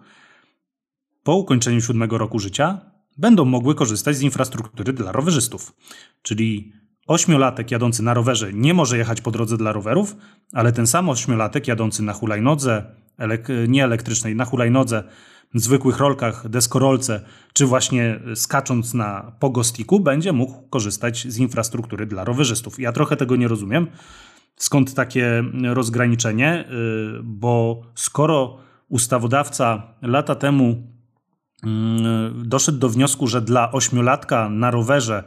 po 1.23 1.35
ukończeniu 1.35 1.81
siódmego 1.81 2.17
roku 2.17 2.39
życia 2.39 2.81
będą 3.17 3.45
mogły 3.45 3.75
korzystać 3.75 4.15
z 4.15 4.21
infrastruktury 4.21 4.93
dla 4.93 5.11
rowerzystów. 5.11 5.73
Czyli 6.21 6.73
ośmiolatek 7.07 7.71
jadący 7.71 8.03
na 8.03 8.13
rowerze 8.13 8.53
nie 8.53 8.73
może 8.73 8.97
jechać 8.97 9.21
po 9.21 9.31
drodze 9.31 9.57
dla 9.57 9.71
rowerów, 9.71 10.15
ale 10.53 10.71
ten 10.71 10.87
sam 10.87 11.09
ośmiolatek 11.09 11.67
jadący 11.67 12.03
na 12.03 12.13
hulajnodze, 12.13 12.95
elek- 13.19 14.35
na 14.35 14.45
hulajnodze, 14.45 15.03
zwykłych 15.53 15.97
rolkach, 15.97 16.49
deskorolce, 16.49 17.25
czy 17.53 17.65
właśnie 17.65 18.19
skacząc 18.35 18.93
na 18.93 19.31
pogostiku, 19.39 19.99
będzie 19.99 20.33
mógł 20.33 20.69
korzystać 20.69 21.27
z 21.27 21.37
infrastruktury 21.37 22.05
dla 22.05 22.23
rowerzystów. 22.23 22.79
Ja 22.79 22.91
trochę 22.91 23.17
tego 23.17 23.35
nie 23.35 23.47
rozumiem. 23.47 23.87
Skąd 24.57 24.93
takie 24.93 25.43
rozgraniczenie? 25.63 26.65
Y, 27.19 27.23
bo 27.23 27.81
skoro 27.95 28.57
ustawodawca 28.89 29.83
lata 30.01 30.35
temu 30.35 30.83
mm, 31.63 32.49
doszedł 32.49 32.77
do 32.77 32.89
wniosku, 32.89 33.27
że 33.27 33.41
dla 33.41 33.71
ośmiolatka 33.71 34.49
na 34.49 34.71
rowerze 34.71 35.23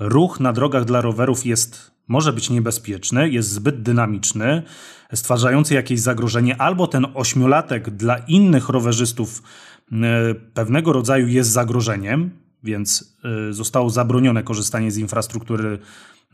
ruch 0.00 0.40
na 0.40 0.52
drogach 0.52 0.84
dla 0.84 1.00
rowerów 1.00 1.46
jest 1.46 1.96
może 2.08 2.32
być 2.32 2.50
niebezpieczny, 2.50 3.30
jest 3.30 3.50
zbyt 3.50 3.82
dynamiczny, 3.82 4.62
stwarzający 5.14 5.74
jakieś 5.74 6.00
zagrożenie, 6.00 6.60
albo 6.60 6.86
ten 6.86 7.06
ośmiolatek 7.14 7.90
dla 7.90 8.18
innych 8.18 8.68
rowerzystów 8.68 9.42
e, 9.92 9.96
pewnego 10.34 10.92
rodzaju 10.92 11.28
jest 11.28 11.50
zagrożeniem, 11.50 12.30
więc 12.62 13.16
zostało 13.50 13.90
zabronione 13.90 14.42
korzystanie 14.42 14.90
z 14.90 14.98
infrastruktury 14.98 15.78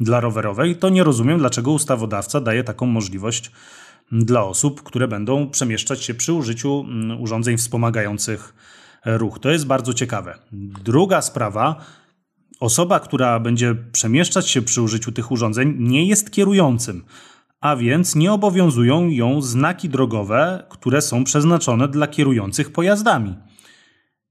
dla 0.00 0.20
rowerowej, 0.20 0.76
to 0.76 0.88
nie 0.88 1.04
rozumiem, 1.04 1.38
dlaczego 1.38 1.70
ustawodawca 1.70 2.40
daje 2.40 2.64
taką 2.64 2.86
możliwość 2.86 3.50
dla 4.12 4.44
osób, 4.44 4.82
które 4.82 5.08
będą 5.08 5.50
przemieszczać 5.50 6.04
się 6.04 6.14
przy 6.14 6.32
użyciu 6.32 6.84
urządzeń 7.18 7.56
wspomagających 7.56 8.54
ruch. 9.04 9.38
To 9.38 9.50
jest 9.50 9.66
bardzo 9.66 9.94
ciekawe. 9.94 10.38
Druga 10.82 11.22
sprawa 11.22 11.84
Osoba, 12.62 13.00
która 13.00 13.40
będzie 13.40 13.74
przemieszczać 13.92 14.50
się 14.50 14.62
przy 14.62 14.82
użyciu 14.82 15.12
tych 15.12 15.30
urządzeń, 15.30 15.74
nie 15.78 16.06
jest 16.06 16.30
kierującym, 16.30 17.04
a 17.60 17.76
więc 17.76 18.14
nie 18.14 18.32
obowiązują 18.32 19.08
ją 19.08 19.42
znaki 19.42 19.88
drogowe, 19.88 20.66
które 20.70 21.00
są 21.00 21.24
przeznaczone 21.24 21.88
dla 21.88 22.06
kierujących 22.06 22.72
pojazdami. 22.72 23.34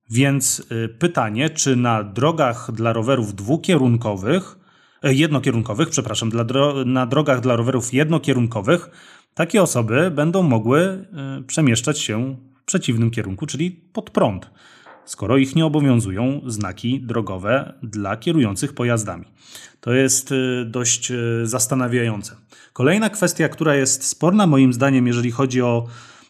Więc 0.09 0.59
y, 0.71 0.89
pytanie, 0.89 1.49
czy 1.49 1.75
na 1.75 2.03
drogach 2.03 2.71
dla 2.71 2.93
rowerów 2.93 3.35
dwukierunkowych, 3.35 4.57
jednokierunkowych, 5.03 5.89
przepraszam, 5.89 6.29
dla 6.29 6.43
dro 6.43 6.85
na 6.85 7.05
drogach 7.05 7.41
dla 7.41 7.55
rowerów 7.55 7.93
jednokierunkowych 7.93 8.89
takie 9.33 9.61
osoby 9.61 10.11
będą 10.11 10.43
mogły 10.43 11.05
y, 11.39 11.43
przemieszczać 11.43 11.99
się 11.99 12.35
w 12.61 12.63
przeciwnym 12.65 13.11
kierunku, 13.11 13.45
czyli 13.45 13.71
pod 13.71 14.09
prąd 14.09 14.49
skoro 15.05 15.37
ich 15.37 15.55
nie 15.55 15.65
obowiązują 15.65 16.41
znaki 16.47 16.99
drogowe 16.99 17.73
dla 17.83 18.17
kierujących 18.17 18.73
pojazdami. 18.73 19.25
To 19.81 19.93
jest 19.93 20.31
y, 20.31 20.65
dość 20.65 21.11
y, 21.11 21.41
zastanawiające. 21.43 22.35
Kolejna 22.73 23.09
kwestia, 23.09 23.49
która 23.49 23.75
jest 23.75 24.07
sporna 24.07 24.47
moim 24.47 24.73
zdaniem, 24.73 25.07
jeżeli 25.07 25.31
chodzi 25.31 25.61
o 25.61 25.87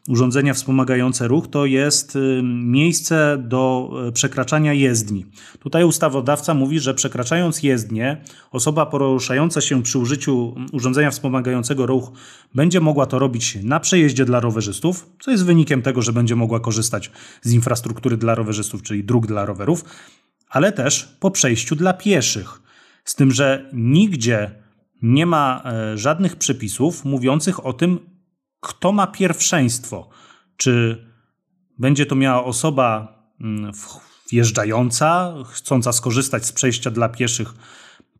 urządzenia 0.07 0.53
wspomagające 0.53 1.27
ruch, 1.27 1.47
to 1.47 1.65
jest 1.65 2.15
y, 2.15 2.41
miejsce 2.43 3.37
do 3.47 3.91
y, 4.07 4.11
przekraczania 4.11 4.73
jezdni. 4.73 5.25
Tutaj 5.59 5.83
ustawodawca 5.83 6.53
mówi, 6.53 6.79
że 6.79 6.93
przekraczając 6.93 7.63
jezdnię, 7.63 8.17
osoba 8.51 8.85
poruszająca 8.85 9.61
się 9.61 9.83
przy 9.83 9.99
użyciu 9.99 10.55
urządzenia 10.71 11.11
wspomagającego 11.11 11.85
ruch 11.85 12.11
będzie 12.55 12.81
mogła 12.81 13.05
to 13.05 13.19
robić 13.19 13.57
na 13.63 13.79
przejeździe 13.79 14.25
dla 14.25 14.39
rowerzystów, 14.39 15.09
co 15.19 15.31
jest 15.31 15.45
wynikiem 15.45 15.81
tego, 15.81 16.01
że 16.01 16.13
będzie 16.13 16.35
mogła 16.35 16.59
korzystać 16.59 17.11
z 17.41 17.53
infrastruktury 17.53 18.17
dla 18.17 18.35
rowerzystów, 18.35 18.83
czyli 18.83 19.03
dróg 19.03 19.27
dla 19.27 19.45
rowerów, 19.45 19.85
ale 20.49 20.71
też 20.71 21.17
po 21.19 21.31
przejściu 21.31 21.75
dla 21.75 21.93
pieszych. 21.93 22.61
Z 23.05 23.15
tym, 23.15 23.31
że 23.31 23.69
nigdzie 23.73 24.51
nie 25.01 25.25
ma 25.25 25.63
e, 25.65 25.97
żadnych 25.97 26.35
przepisów 26.35 27.05
mówiących 27.05 27.65
o 27.65 27.73
tym, 27.73 27.99
kto 28.61 28.91
ma 28.91 29.07
pierwszeństwo. 29.07 30.09
Czy 30.57 31.05
będzie 31.79 32.05
to 32.05 32.15
miała 32.15 32.43
osoba 32.43 33.15
mm, 33.41 33.71
wjeżdżająca, 34.31 35.33
chcąca 35.51 35.91
skorzystać 35.91 36.45
z 36.45 36.51
przejścia 36.51 36.91
dla 36.91 37.09
pieszych 37.09 37.53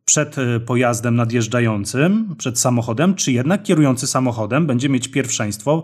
przed 0.04 0.38
e, 0.38 0.60
pojazdem 0.60 1.16
nadjeżdżającym, 1.16 2.34
przed 2.38 2.58
samochodem, 2.58 3.14
czy 3.14 3.32
jednak 3.32 3.62
kierujący 3.62 4.06
samochodem 4.06 4.66
będzie 4.66 4.88
mieć 4.88 5.08
pierwszeństwo 5.08 5.82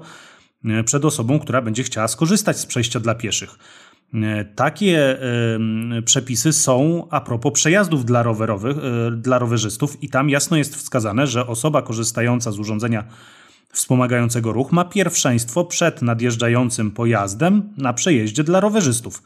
e, 0.65 0.85
przed 0.85 1.05
osobą, 1.05 1.38
która 1.38 1.62
będzie 1.62 1.83
chciała 1.83 2.09
skorzystać 2.09 2.59
z 2.59 2.67
przejścia 2.67 3.00
dla 3.00 3.15
pieszych. 3.15 3.59
E, 4.15 4.45
takie 4.45 5.19
przepisy 6.05 6.53
są 6.53 7.07
a 7.11 7.21
propos 7.21 7.53
przejazdów 7.53 8.05
dla, 8.05 8.23
rowerowych, 8.23 8.77
dla 9.17 9.38
rowerzystów, 9.38 10.03
i 10.03 10.09
tam 10.09 10.31
jasno 10.31 10.57
jest 10.57 10.77
wskazane, 10.77 11.27
że 11.27 11.47
osoba 11.47 11.83
korzystająca 11.83 12.53
z 12.53 12.59
urządzenia 12.59 13.05
wspomagającego 13.72 14.52
ruch 14.52 14.72
ma 14.72 14.84
pierwszeństwo 14.84 15.64
przed 15.64 16.02
nadjeżdżającym 16.02 16.90
pojazdem 16.90 17.72
na 17.76 17.92
przejeździe 17.92 18.44
dla 18.44 18.60
rowerzystów. 18.60 19.22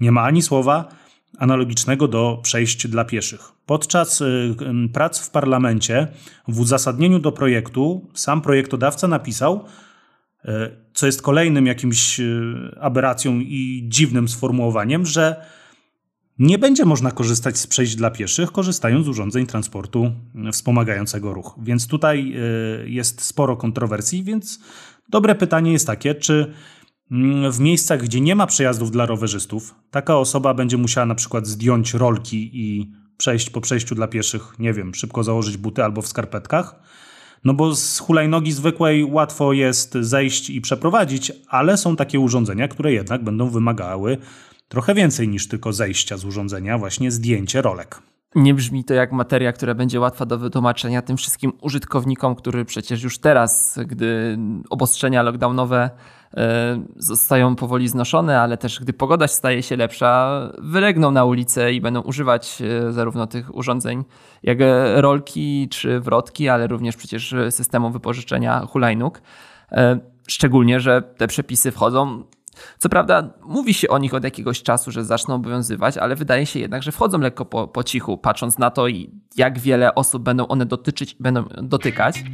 Nie 0.00 0.12
ma 0.12 0.22
ani 0.22 0.42
słowa 0.42 0.88
analogicznego 1.38 2.08
do 2.08 2.40
przejść 2.42 2.88
dla 2.88 3.04
pieszych. 3.04 3.40
Podczas 3.66 4.20
y, 4.20 4.54
prac 4.92 5.18
w 5.18 5.30
parlamencie, 5.30 6.08
w 6.48 6.60
uzasadnieniu 6.60 7.18
do 7.18 7.32
projektu, 7.32 8.10
sam 8.14 8.42
projektodawca 8.42 9.08
napisał, 9.08 9.64
y, 10.44 10.48
co 10.94 11.06
jest 11.06 11.22
kolejnym 11.22 11.66
jakimś 11.66 12.20
y, 12.20 12.54
aberracją 12.80 13.40
i 13.40 13.84
dziwnym 13.88 14.28
sformułowaniem, 14.28 15.06
że 15.06 15.44
nie 16.38 16.58
będzie 16.58 16.84
można 16.84 17.10
korzystać 17.10 17.58
z 17.58 17.66
przejść 17.66 17.96
dla 17.96 18.10
pieszych, 18.10 18.52
korzystając 18.52 19.06
z 19.06 19.08
urządzeń 19.08 19.46
transportu 19.46 20.12
wspomagającego 20.52 21.34
ruch. 21.34 21.56
Więc 21.62 21.86
tutaj 21.86 22.34
y, 22.84 22.90
jest 22.90 23.22
sporo 23.22 23.56
kontrowersji, 23.56 24.24
więc 24.24 24.60
dobre 25.08 25.34
pytanie 25.34 25.72
jest 25.72 25.86
takie, 25.86 26.14
czy 26.14 26.52
mm, 27.10 27.52
w 27.52 27.60
miejscach, 27.60 28.02
gdzie 28.02 28.20
nie 28.20 28.34
ma 28.34 28.46
przejazdów 28.46 28.90
dla 28.90 29.06
rowerzystów, 29.06 29.74
taka 29.90 30.16
osoba 30.16 30.54
będzie 30.54 30.76
musiała 30.76 31.06
na 31.06 31.14
przykład 31.14 31.46
zdjąć 31.46 31.94
rolki 31.94 32.50
i 32.52 32.92
przejść 33.16 33.50
po 33.50 33.60
przejściu 33.60 33.94
dla 33.94 34.08
pieszych, 34.08 34.54
nie 34.58 34.72
wiem, 34.72 34.94
szybko 34.94 35.24
założyć 35.24 35.56
buty 35.56 35.84
albo 35.84 36.02
w 36.02 36.08
skarpetkach. 36.08 36.80
No 37.44 37.54
bo 37.54 37.74
z 37.74 37.98
hulajnogi 37.98 38.52
zwykłej 38.52 39.04
łatwo 39.04 39.52
jest 39.52 39.94
zejść 40.00 40.50
i 40.50 40.60
przeprowadzić, 40.60 41.32
ale 41.48 41.76
są 41.76 41.96
takie 41.96 42.20
urządzenia, 42.20 42.68
które 42.68 42.92
jednak 42.92 43.24
będą 43.24 43.50
wymagały 43.50 44.18
trochę 44.68 44.94
więcej 44.94 45.28
niż 45.28 45.48
tylko 45.48 45.72
zejścia 45.72 46.16
z 46.16 46.24
urządzenia, 46.24 46.78
właśnie 46.78 47.10
zdjęcie 47.10 47.62
rolek. 47.62 48.02
Nie 48.34 48.54
brzmi 48.54 48.84
to 48.84 48.94
jak 48.94 49.12
materia, 49.12 49.52
która 49.52 49.74
będzie 49.74 50.00
łatwa 50.00 50.26
do 50.26 50.38
wytłumaczenia 50.38 51.02
tym 51.02 51.16
wszystkim 51.16 51.52
użytkownikom, 51.60 52.34
którzy 52.34 52.64
przecież 52.64 53.02
już 53.02 53.18
teraz, 53.18 53.78
gdy 53.86 54.38
obostrzenia 54.70 55.22
lockdownowe 55.22 55.90
e, 56.36 56.84
zostają 56.96 57.56
powoli 57.56 57.88
znoszone, 57.88 58.40
ale 58.40 58.56
też 58.56 58.80
gdy 58.80 58.92
pogoda 58.92 59.28
staje 59.28 59.62
się 59.62 59.76
lepsza, 59.76 60.40
wylegną 60.58 61.10
na 61.10 61.24
ulicę 61.24 61.72
i 61.72 61.80
będą 61.80 62.00
używać 62.00 62.62
e, 62.62 62.92
zarówno 62.92 63.26
tych 63.26 63.54
urządzeń 63.56 64.04
jak 64.42 64.58
rolki 64.94 65.68
czy 65.70 66.00
wrotki, 66.00 66.48
ale 66.48 66.66
również 66.66 66.96
przecież 66.96 67.34
systemu 67.50 67.90
wypożyczenia 67.90 68.66
hulajnóg. 68.66 69.22
E, 69.72 69.98
szczególnie, 70.28 70.80
że 70.80 71.02
te 71.02 71.26
przepisy 71.26 71.70
wchodzą 71.70 72.24
co 72.78 72.88
prawda 72.88 73.30
mówi 73.42 73.74
się 73.74 73.88
o 73.88 73.98
nich 73.98 74.14
od 74.14 74.24
jakiegoś 74.24 74.62
czasu, 74.62 74.90
że 74.90 75.04
zaczną 75.04 75.34
obowiązywać, 75.34 75.96
ale 75.96 76.16
wydaje 76.16 76.46
się 76.46 76.58
jednak, 76.58 76.82
że 76.82 76.92
wchodzą 76.92 77.18
lekko 77.18 77.44
po, 77.44 77.68
po 77.68 77.84
cichu, 77.84 78.18
patrząc 78.18 78.58
na 78.58 78.70
to, 78.70 78.86
jak 79.36 79.58
wiele 79.58 79.94
osób 79.94 80.22
będą 80.22 80.46
one 80.46 80.66
dotyczyć, 80.66 81.16
będą 81.20 81.44
dotykać. 81.62 82.24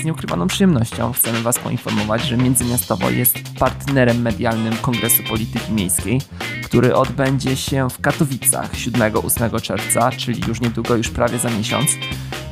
Z 0.00 0.04
nieukrywaną 0.04 0.46
przyjemnością 0.46 1.12
chcemy 1.12 1.42
Was 1.42 1.58
poinformować, 1.58 2.22
że 2.22 2.36
Międzymiastowo 2.36 3.10
jest 3.10 3.36
partnerem 3.58 4.22
medialnym 4.22 4.76
Kongresu 4.76 5.22
Polityki 5.22 5.72
Miejskiej, 5.72 6.20
który 6.64 6.94
odbędzie 6.94 7.56
się 7.56 7.90
w 7.90 8.00
Katowicach 8.00 8.74
7-8 8.74 9.60
czerwca, 9.60 10.10
czyli 10.10 10.42
już 10.48 10.60
niedługo, 10.60 10.96
już 10.96 11.08
prawie 11.10 11.38
za 11.38 11.50
miesiąc. 11.50 11.90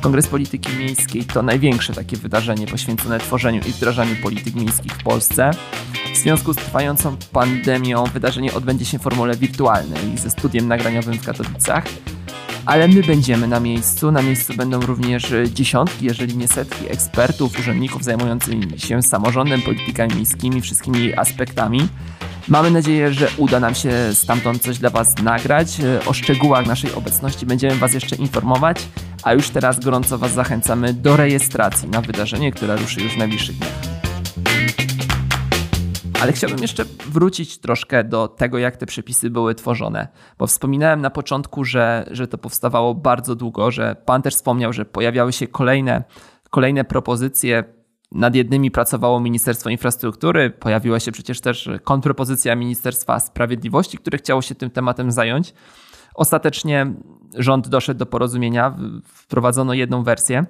Kongres 0.07 0.27
Polityki 0.27 0.69
Miejskiej 0.77 1.23
to 1.23 1.41
największe 1.41 1.93
takie 1.93 2.17
wydarzenie 2.17 2.67
poświęcone 2.67 3.19
tworzeniu 3.19 3.61
i 3.67 3.71
wdrażaniu 3.71 4.15
polityk 4.23 4.55
miejskich 4.55 4.91
w 4.91 5.03
Polsce. 5.03 5.51
W 6.13 6.17
związku 6.17 6.53
z 6.53 6.55
trwającą 6.55 7.17
pandemią 7.31 8.03
wydarzenie 8.03 8.53
odbędzie 8.53 8.85
się 8.85 8.99
w 8.99 9.01
formule 9.01 9.35
wirtualnej 9.35 10.17
ze 10.17 10.29
studiem 10.29 10.67
nagraniowym 10.67 11.13
w 11.13 11.25
Katowicach. 11.25 11.85
Ale 12.65 12.87
my 12.87 13.03
będziemy 13.03 13.47
na 13.47 13.59
miejscu. 13.59 14.11
Na 14.11 14.21
miejscu 14.21 14.53
będą 14.53 14.79
również 14.81 15.33
dziesiątki, 15.53 16.05
jeżeli 16.05 16.37
nie 16.37 16.47
setki 16.47 16.91
ekspertów, 16.91 17.59
urzędników 17.59 18.03
zajmujących 18.03 18.55
się 18.77 19.01
samorządem, 19.01 19.61
politykami 19.61 20.15
miejskimi, 20.15 20.61
wszystkimi 20.61 21.13
aspektami. 21.13 21.87
Mamy 22.49 22.71
nadzieję, 22.71 23.13
że 23.13 23.27
uda 23.37 23.59
nam 23.59 23.75
się 23.75 23.91
stamtąd 24.13 24.61
coś 24.61 24.77
dla 24.77 24.89
Was 24.89 25.17
nagrać. 25.23 25.67
O 26.05 26.13
szczegółach 26.13 26.67
naszej 26.67 26.93
obecności 26.93 27.45
będziemy 27.45 27.75
Was 27.75 27.93
jeszcze 27.93 28.15
informować, 28.15 28.87
a 29.23 29.33
już 29.33 29.49
teraz 29.49 29.79
gorąco 29.79 30.17
Was 30.17 30.33
zachęcamy 30.33 30.93
do 30.93 31.17
rejestracji 31.17 31.89
na 31.89 32.01
wydarzenie, 32.01 32.51
które 32.51 32.77
ruszy 32.77 33.01
już 33.01 33.13
w 33.13 33.17
najbliższych 33.17 33.57
dniach. 33.57 33.71
Ale 36.21 36.33
chciałbym 36.33 36.61
jeszcze 36.61 36.85
wrócić 37.07 37.57
troszkę 37.57 38.03
do 38.03 38.27
tego, 38.27 38.57
jak 38.57 38.77
te 38.77 38.85
przepisy 38.85 39.29
były 39.29 39.55
tworzone, 39.55 40.07
bo 40.37 40.47
wspominałem 40.47 41.01
na 41.01 41.09
początku, 41.09 41.63
że, 41.63 42.05
że 42.11 42.27
to 42.27 42.37
powstawało 42.37 42.95
bardzo 42.95 43.35
długo, 43.35 43.71
że 43.71 43.95
Pan 44.05 44.21
też 44.21 44.35
wspomniał, 44.35 44.73
że 44.73 44.85
pojawiały 44.85 45.33
się 45.33 45.47
kolejne, 45.47 46.03
kolejne 46.49 46.83
propozycje 46.83 47.63
nad 48.11 48.35
jednymi 48.35 48.71
pracowało 48.71 49.19
Ministerstwo 49.19 49.69
Infrastruktury, 49.69 50.49
pojawiła 50.49 50.99
się 50.99 51.11
przecież 51.11 51.41
też 51.41 51.69
kontrpropozycja 51.83 52.55
Ministerstwa 52.55 53.19
Sprawiedliwości, 53.19 53.97
które 53.97 54.17
chciało 54.17 54.41
się 54.41 54.55
tym 54.55 54.69
tematem 54.69 55.11
zająć. 55.11 55.53
Ostatecznie 56.15 56.93
rząd 57.35 57.67
doszedł 57.67 57.97
do 57.97 58.05
porozumienia, 58.05 58.77
wprowadzono 59.03 59.73
jedną 59.73 60.03
wersję, 60.03 60.45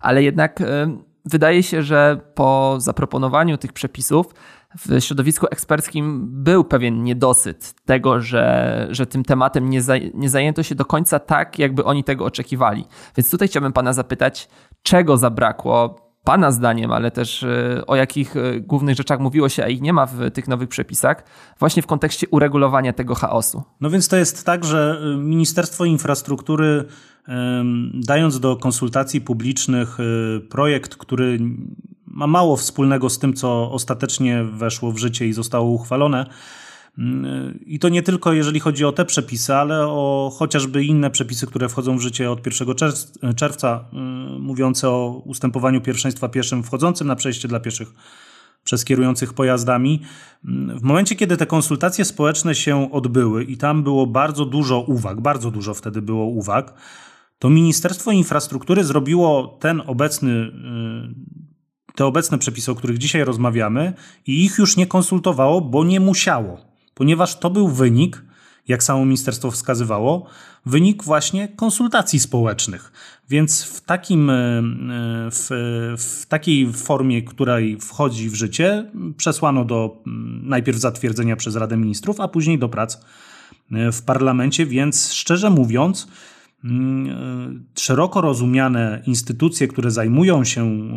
ale 0.00 0.22
jednak 0.22 0.60
e, 0.60 0.98
wydaje 1.24 1.62
się, 1.62 1.82
że 1.82 2.20
po 2.34 2.76
zaproponowaniu 2.78 3.58
tych 3.58 3.72
przepisów 3.72 4.34
w 4.78 5.00
środowisku 5.00 5.46
eksperckim 5.50 6.26
był 6.30 6.64
pewien 6.64 7.04
niedosyt 7.04 7.74
tego, 7.84 8.20
że, 8.20 8.86
że 8.90 9.06
tym 9.06 9.24
tematem 9.24 9.70
nie, 9.70 9.80
nie 10.14 10.28
zajęto 10.28 10.62
się 10.62 10.74
do 10.74 10.84
końca 10.84 11.18
tak, 11.18 11.58
jakby 11.58 11.84
oni 11.84 12.04
tego 12.04 12.24
oczekiwali. 12.24 12.84
Więc 13.16 13.30
tutaj 13.30 13.48
chciałbym 13.48 13.72
Pana 13.72 13.92
zapytać, 13.92 14.48
czego 14.82 15.16
zabrakło 15.16 16.07
Pana 16.28 16.52
zdaniem, 16.52 16.92
ale 16.92 17.10
też 17.10 17.42
e, 17.42 17.82
o 17.86 17.96
jakich 17.96 18.36
e, 18.36 18.60
głównych 18.60 18.96
rzeczach 18.96 19.20
mówiło 19.20 19.48
się, 19.48 19.64
a 19.64 19.68
ich 19.68 19.80
nie 19.80 19.92
ma 19.92 20.06
w 20.06 20.30
tych 20.30 20.48
nowych 20.48 20.68
przepisach, 20.68 21.24
właśnie 21.58 21.82
w 21.82 21.86
kontekście 21.86 22.28
uregulowania 22.30 22.92
tego 22.92 23.14
chaosu. 23.14 23.62
No 23.80 23.90
więc 23.90 24.08
to 24.08 24.16
jest 24.16 24.46
tak, 24.46 24.64
że 24.64 25.00
e, 25.02 25.16
Ministerstwo 25.16 25.84
Infrastruktury, 25.84 26.84
dając 27.94 28.40
do 28.40 28.56
konsultacji 28.56 29.20
publicznych 29.20 29.98
projekt, 30.50 30.96
który 30.96 31.38
ma 32.06 32.26
mało 32.26 32.56
wspólnego 32.56 33.10
z 33.10 33.18
tym, 33.18 33.34
co 33.34 33.70
ostatecznie 33.70 34.44
weszło 34.44 34.92
w 34.92 34.98
życie 34.98 35.26
i 35.26 35.32
zostało 35.32 35.70
uchwalone, 35.70 36.26
i 37.66 37.78
to 37.78 37.88
nie 37.88 38.02
tylko 38.02 38.32
jeżeli 38.32 38.60
chodzi 38.60 38.84
o 38.84 38.92
te 38.92 39.04
przepisy, 39.04 39.54
ale 39.54 39.86
o 39.86 40.32
chociażby 40.38 40.84
inne 40.84 41.10
przepisy, 41.10 41.46
które 41.46 41.68
wchodzą 41.68 41.98
w 41.98 42.00
życie 42.00 42.30
od 42.30 42.46
1 42.46 42.74
czerwca, 43.36 43.84
y, 43.92 43.96
mówiące 44.38 44.88
o 44.88 45.22
ustępowaniu 45.24 45.80
pierwszeństwa 45.80 46.28
pieszym 46.28 46.62
wchodzącym 46.62 47.06
na 47.06 47.16
przejście 47.16 47.48
dla 47.48 47.60
pieszych 47.60 47.88
przez 48.64 48.84
kierujących 48.84 49.34
pojazdami. 49.34 50.02
W 50.74 50.82
momencie, 50.82 51.16
kiedy 51.16 51.36
te 51.36 51.46
konsultacje 51.46 52.04
społeczne 52.04 52.54
się 52.54 52.92
odbyły 52.92 53.44
i 53.44 53.56
tam 53.56 53.82
było 53.82 54.06
bardzo 54.06 54.44
dużo 54.44 54.80
uwag, 54.80 55.20
bardzo 55.20 55.50
dużo 55.50 55.74
wtedy 55.74 56.02
było 56.02 56.24
uwag, 56.24 56.74
to 57.38 57.50
Ministerstwo 57.50 58.12
Infrastruktury 58.12 58.84
zrobiło 58.84 59.58
ten 59.60 59.82
obecny, 59.86 60.32
y, 60.32 61.94
te 61.94 62.06
obecne 62.06 62.38
przepisy, 62.38 62.72
o 62.72 62.74
których 62.74 62.98
dzisiaj 62.98 63.24
rozmawiamy, 63.24 63.92
i 64.26 64.44
ich 64.44 64.58
już 64.58 64.76
nie 64.76 64.86
konsultowało, 64.86 65.60
bo 65.60 65.84
nie 65.84 66.00
musiało 66.00 66.67
ponieważ 66.98 67.38
to 67.38 67.50
był 67.50 67.68
wynik, 67.68 68.24
jak 68.68 68.82
samo 68.82 69.04
ministerstwo 69.04 69.50
wskazywało, 69.50 70.26
wynik 70.66 71.04
właśnie 71.04 71.48
konsultacji 71.48 72.20
społecznych. 72.20 72.92
Więc 73.28 73.62
w, 73.62 73.80
takim, 73.80 74.30
e, 74.30 74.62
w, 75.30 75.48
w 75.98 76.26
takiej 76.26 76.72
formie, 76.72 77.22
której 77.22 77.80
wchodzi 77.80 78.30
w 78.30 78.34
życie, 78.34 78.90
przesłano 79.16 79.64
do 79.64 80.02
najpierw 80.42 80.78
zatwierdzenia 80.78 81.36
przez 81.36 81.56
Radę 81.56 81.76
Ministrów, 81.76 82.20
a 82.20 82.28
później 82.28 82.58
do 82.58 82.68
prac 82.68 83.00
e, 83.72 83.92
w 83.92 84.02
parlamencie, 84.02 84.66
więc 84.66 85.12
szczerze 85.12 85.50
mówiąc, 85.50 86.08
e, 86.64 86.68
szeroko 87.74 88.20
rozumiane 88.20 89.02
instytucje, 89.06 89.68
które 89.68 89.90
zajmują 89.90 90.44
się, 90.44 90.88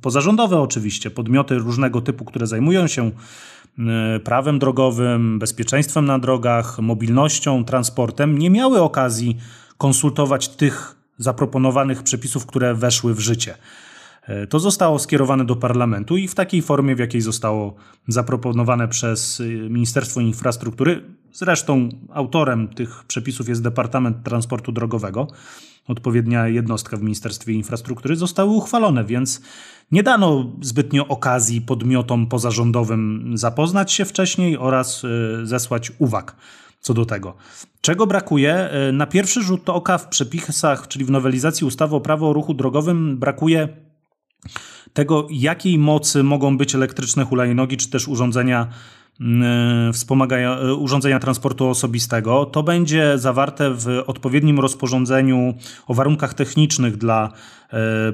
pozarządowe 0.00 0.60
oczywiście, 0.60 1.10
podmioty 1.10 1.58
różnego 1.58 2.00
typu, 2.00 2.24
które 2.24 2.46
zajmują 2.46 2.86
się 2.86 3.10
prawem 4.24 4.58
drogowym, 4.58 5.38
bezpieczeństwem 5.38 6.04
na 6.04 6.18
drogach, 6.18 6.78
mobilnością, 6.78 7.64
transportem, 7.64 8.38
nie 8.38 8.50
miały 8.50 8.82
okazji 8.82 9.36
konsultować 9.78 10.48
tych 10.48 10.96
zaproponowanych 11.18 12.02
przepisów, 12.02 12.46
które 12.46 12.74
weszły 12.74 13.14
w 13.14 13.20
życie. 13.20 13.54
E, 14.26 14.46
to 14.46 14.60
zostało 14.60 14.98
skierowane 14.98 15.44
do 15.44 15.56
parlamentu 15.56 16.16
i 16.16 16.28
w 16.28 16.34
takiej 16.34 16.62
formie, 16.62 16.96
w 16.96 16.98
jakiej 16.98 17.20
zostało 17.20 17.74
zaproponowane 18.08 18.88
przez 18.88 19.40
e, 19.40 19.44
Ministerstwo 19.46 20.20
Infrastruktury. 20.20 21.02
Zresztą 21.32 21.88
autorem 22.12 22.68
tych 22.68 23.04
przepisów 23.04 23.48
jest 23.48 23.62
Departament 23.62 24.22
Transportu 24.24 24.72
Drogowego, 24.72 25.26
odpowiednia 25.88 26.48
jednostka 26.48 26.96
w 26.96 27.02
Ministerstwie 27.02 27.52
Infrastruktury, 27.52 28.16
zostały 28.16 28.50
uchwalone, 28.50 29.04
więc 29.04 29.40
nie 29.92 30.02
dano 30.02 30.52
zbytnio 30.60 31.08
okazji 31.08 31.60
podmiotom 31.60 32.26
pozarządowym 32.26 33.32
zapoznać 33.34 33.92
się 33.92 34.04
wcześniej 34.04 34.58
oraz 34.58 35.04
y, 35.04 35.46
zesłać 35.46 35.92
uwag 35.98 36.36
co 36.80 36.94
do 36.94 37.06
tego. 37.06 37.34
Czego 37.80 38.06
brakuje? 38.06 38.70
Y, 38.88 38.92
na 38.92 39.06
pierwszy 39.06 39.42
rzut 39.42 39.68
oka 39.68 39.98
w 39.98 40.08
przepisach, 40.08 40.88
czyli 40.88 41.04
w 41.04 41.10
nowelizacji 41.10 41.66
ustawy 41.66 41.96
o 41.96 42.00
prawo 42.00 42.30
o 42.30 42.32
ruchu 42.32 42.54
drogowym, 42.54 43.18
brakuje 43.18 43.68
tego, 44.92 45.26
jakiej 45.30 45.78
mocy 45.78 46.22
mogą 46.22 46.58
być 46.58 46.74
elektryczne 46.74 47.24
hulajnogi, 47.24 47.76
czy 47.76 47.90
też 47.90 48.08
urządzenia 48.08 48.68
wspomagają 49.92 50.74
urządzenia 50.74 51.20
transportu 51.20 51.68
osobistego. 51.68 52.46
To 52.46 52.62
będzie 52.62 53.18
zawarte 53.18 53.70
w 53.74 54.02
odpowiednim 54.06 54.60
rozporządzeniu 54.60 55.54
o 55.86 55.94
warunkach 55.94 56.34
technicznych 56.34 56.96
dla 56.96 57.32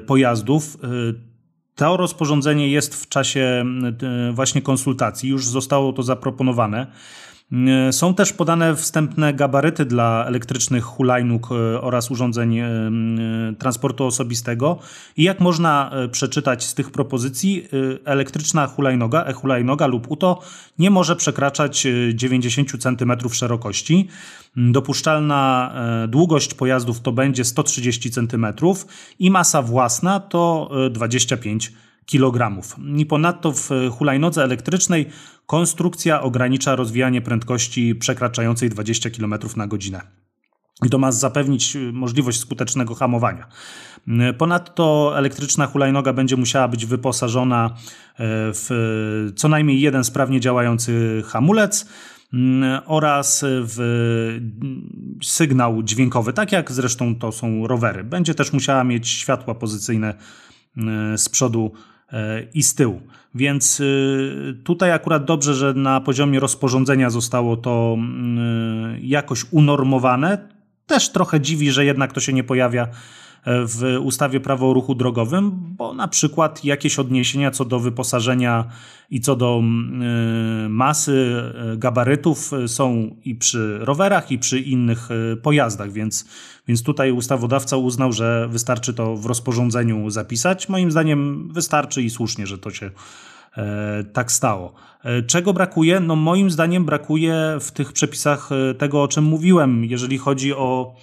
pojazdów 0.07 0.77
To 1.75 1.97
rozporządzenie 1.97 2.69
jest 2.69 2.95
w 2.95 3.09
czasie 3.09 3.65
właśnie 4.33 4.61
konsultacji, 4.61 5.29
już 5.29 5.47
zostało 5.47 5.93
to 5.93 6.03
zaproponowane. 6.03 6.87
E, 7.51 7.93
są 7.93 8.13
też 8.13 8.33
podane 8.33 8.75
wstępne 8.75 9.33
gabaryty 9.33 9.85
dla 9.85 10.25
elektrycznych 10.27 10.83
hulajnóg 10.83 11.49
e, 11.51 11.81
oraz 11.81 12.11
urządzeń 12.11 12.57
e, 12.57 12.69
transportu 13.59 14.05
osobistego. 14.05 14.79
I 15.17 15.23
jak 15.23 15.39
można 15.39 15.91
przeczytać 16.11 16.63
z 16.63 16.73
tych 16.73 16.91
propozycji, 16.91 17.67
elektryczna 18.05 18.67
hulajnoga, 18.67 19.25
e-hulajnoga 19.25 19.87
lub 19.87 20.11
UTO 20.11 20.41
nie 20.79 20.89
może 20.89 21.15
przekraczać 21.15 21.87
90 22.13 22.71
cm 22.83 23.29
szerokości. 23.31 24.07
Dopuszczalna 24.55 25.73
długość 26.07 26.53
pojazdów 26.53 27.01
to 27.01 27.11
będzie 27.11 27.45
130 27.45 28.11
cm 28.11 28.47
i 29.19 29.31
masa 29.31 29.61
własna 29.61 30.19
to 30.19 30.71
25 30.91 31.65
cm 31.67 31.81
kg. 32.05 32.61
I 32.97 33.05
ponadto 33.05 33.51
w 33.51 33.69
hulajnodze 33.91 34.43
elektrycznej 34.43 35.09
konstrukcja 35.45 36.21
ogranicza 36.21 36.75
rozwijanie 36.75 37.21
prędkości 37.21 37.95
przekraczającej 37.95 38.69
20 38.69 39.09
km 39.09 39.35
na 39.55 39.67
godzinę. 39.67 40.01
I 40.85 40.89
to 40.89 40.97
ma 40.97 41.11
zapewnić 41.11 41.77
możliwość 41.93 42.39
skutecznego 42.39 42.95
hamowania. 42.95 43.47
Ponadto 44.37 45.13
elektryczna 45.17 45.67
hulajnoga 45.67 46.13
będzie 46.13 46.37
musiała 46.37 46.67
być 46.67 46.85
wyposażona 46.85 47.69
e, 47.69 47.73
w 48.53 48.69
co 49.35 49.47
najmniej 49.47 49.81
jeden 49.81 50.03
sprawnie 50.03 50.39
działający 50.39 51.23
hamulec 51.25 51.87
mm, 52.33 52.81
oraz 52.85 53.45
w 53.47 53.79
sygnał 55.23 55.83
dźwiękowy, 55.83 56.33
tak 56.33 56.51
jak 56.51 56.71
zresztą 56.71 57.15
to 57.15 57.31
są 57.31 57.67
rowery. 57.67 58.03
Będzie 58.03 58.35
też 58.35 58.53
musiała 58.53 58.83
mieć 58.83 59.07
światła 59.09 59.55
pozycyjne 59.55 60.13
e, 60.77 61.17
z 61.17 61.29
przodu 61.29 61.71
E, 61.73 61.90
i 62.53 62.63
z 62.63 62.75
tyłu. 62.75 63.01
Więc 63.35 63.79
y, 63.79 64.57
tutaj 64.63 64.91
akurat 64.91 65.25
dobrze, 65.25 65.53
że 65.53 65.73
na 65.73 66.01
poziomie 66.01 66.39
rozporządzenia 66.39 67.09
zostało 67.09 67.57
to 67.57 67.95
mm, 67.97 68.97
jakoś 69.01 69.45
unormowane. 69.51 70.37
Też 70.85 71.09
trochę 71.09 71.41
dziwi, 71.41 71.71
że 71.71 71.85
jednak 71.85 72.13
to 72.13 72.19
się 72.19 72.33
nie 72.33 72.43
pojawia 72.43 72.87
w 73.45 73.97
ustawie 74.01 74.39
prawo 74.39 74.69
o 74.69 74.73
ruchu 74.73 74.95
drogowym, 74.95 75.51
bo 75.53 75.93
na 75.93 76.07
przykład 76.07 76.65
jakieś 76.65 76.99
odniesienia 76.99 77.51
co 77.51 77.65
do 77.65 77.79
wyposażenia 77.79 78.65
i 79.09 79.21
co 79.21 79.35
do 79.35 79.57
mm, 79.59 80.01
y, 80.65 80.69
masy 80.69 81.43
y, 81.73 81.77
gabarytów 81.77 82.51
są 82.67 83.15
i 83.25 83.35
przy 83.35 83.77
rowerach, 83.79 84.31
i 84.31 84.39
przy 84.39 84.59
innych 84.59 85.09
y, 85.11 85.37
pojazdach, 85.37 85.91
więc, 85.91 86.25
więc 86.67 86.83
tutaj 86.83 87.11
ustawodawca 87.11 87.77
uznał, 87.77 88.11
że 88.11 88.47
wystarczy 88.51 88.93
to 88.93 89.15
w 89.15 89.25
rozporządzeniu 89.25 90.09
zapisać. 90.09 90.69
Moim 90.69 90.91
zdaniem 90.91 91.49
wystarczy 91.53 92.01
i 92.01 92.09
słusznie, 92.09 92.47
że 92.47 92.57
to 92.57 92.71
się 92.71 92.91
e, 93.57 94.03
tak 94.03 94.31
stało. 94.31 94.73
E, 95.03 95.23
czego 95.23 95.53
brakuje? 95.53 95.99
No 95.99 96.15
moim 96.15 96.51
zdaniem 96.51 96.85
brakuje 96.85 97.57
w 97.61 97.71
tych 97.71 97.93
przepisach 97.93 98.49
e, 98.51 98.73
tego, 98.73 99.03
o 99.03 99.07
czym 99.07 99.23
mówiłem, 99.23 99.85
jeżeli 99.85 100.17
chodzi 100.17 100.53
o 100.53 100.95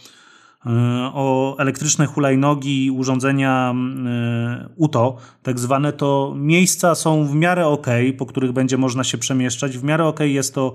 o 1.13 1.57
elektryczne 1.59 2.07
hulajnogi, 2.07 2.91
urządzenia 2.91 3.75
e, 4.07 4.69
UTO, 4.77 5.17
tak 5.43 5.59
zwane, 5.59 5.93
to 5.93 6.35
miejsca 6.37 6.95
są 6.95 7.27
w 7.27 7.35
miarę 7.35 7.67
ok, 7.67 7.87
po 8.19 8.27
których 8.27 8.53
będzie 8.53 8.79
można 8.79 9.05
się 9.05 9.19
przemieszczać. 9.19 9.79
W 9.79 9.85
miarę 9.85 10.05
ok 10.05 10.21
jest 10.21 10.55
to 10.55 10.73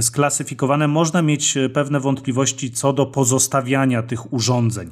sklasyfikowane. 0.00 0.88
Można 0.88 1.22
mieć 1.22 1.58
pewne 1.74 2.00
wątpliwości 2.00 2.70
co 2.70 2.92
do 2.92 3.06
pozostawiania 3.06 4.02
tych 4.02 4.32
urządzeń, 4.32 4.90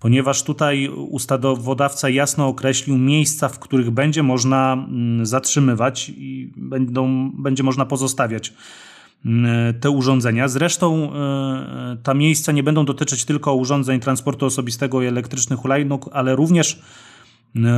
ponieważ 0.00 0.42
tutaj 0.42 0.88
ustawodawca 0.88 2.08
jasno 2.08 2.48
określił 2.48 2.98
miejsca, 2.98 3.48
w 3.48 3.58
których 3.58 3.90
będzie 3.90 4.22
można 4.22 4.72
mm, 4.72 5.26
zatrzymywać 5.26 6.08
i 6.08 6.52
będą, 6.56 7.30
będzie 7.30 7.62
można 7.62 7.86
pozostawiać 7.86 8.52
te 9.80 9.90
urządzenia. 9.90 10.48
Zresztą 10.48 11.12
e, 11.14 11.96
ta 12.02 12.14
miejsca 12.14 12.52
nie 12.52 12.62
będą 12.62 12.84
dotyczyć 12.84 13.24
tylko 13.24 13.54
urządzeń 13.54 14.00
transportu 14.00 14.46
osobistego 14.46 15.02
i 15.02 15.06
elektrycznych 15.06 15.58
hulajnóg, 15.58 16.10
ale 16.12 16.36
również 16.36 16.80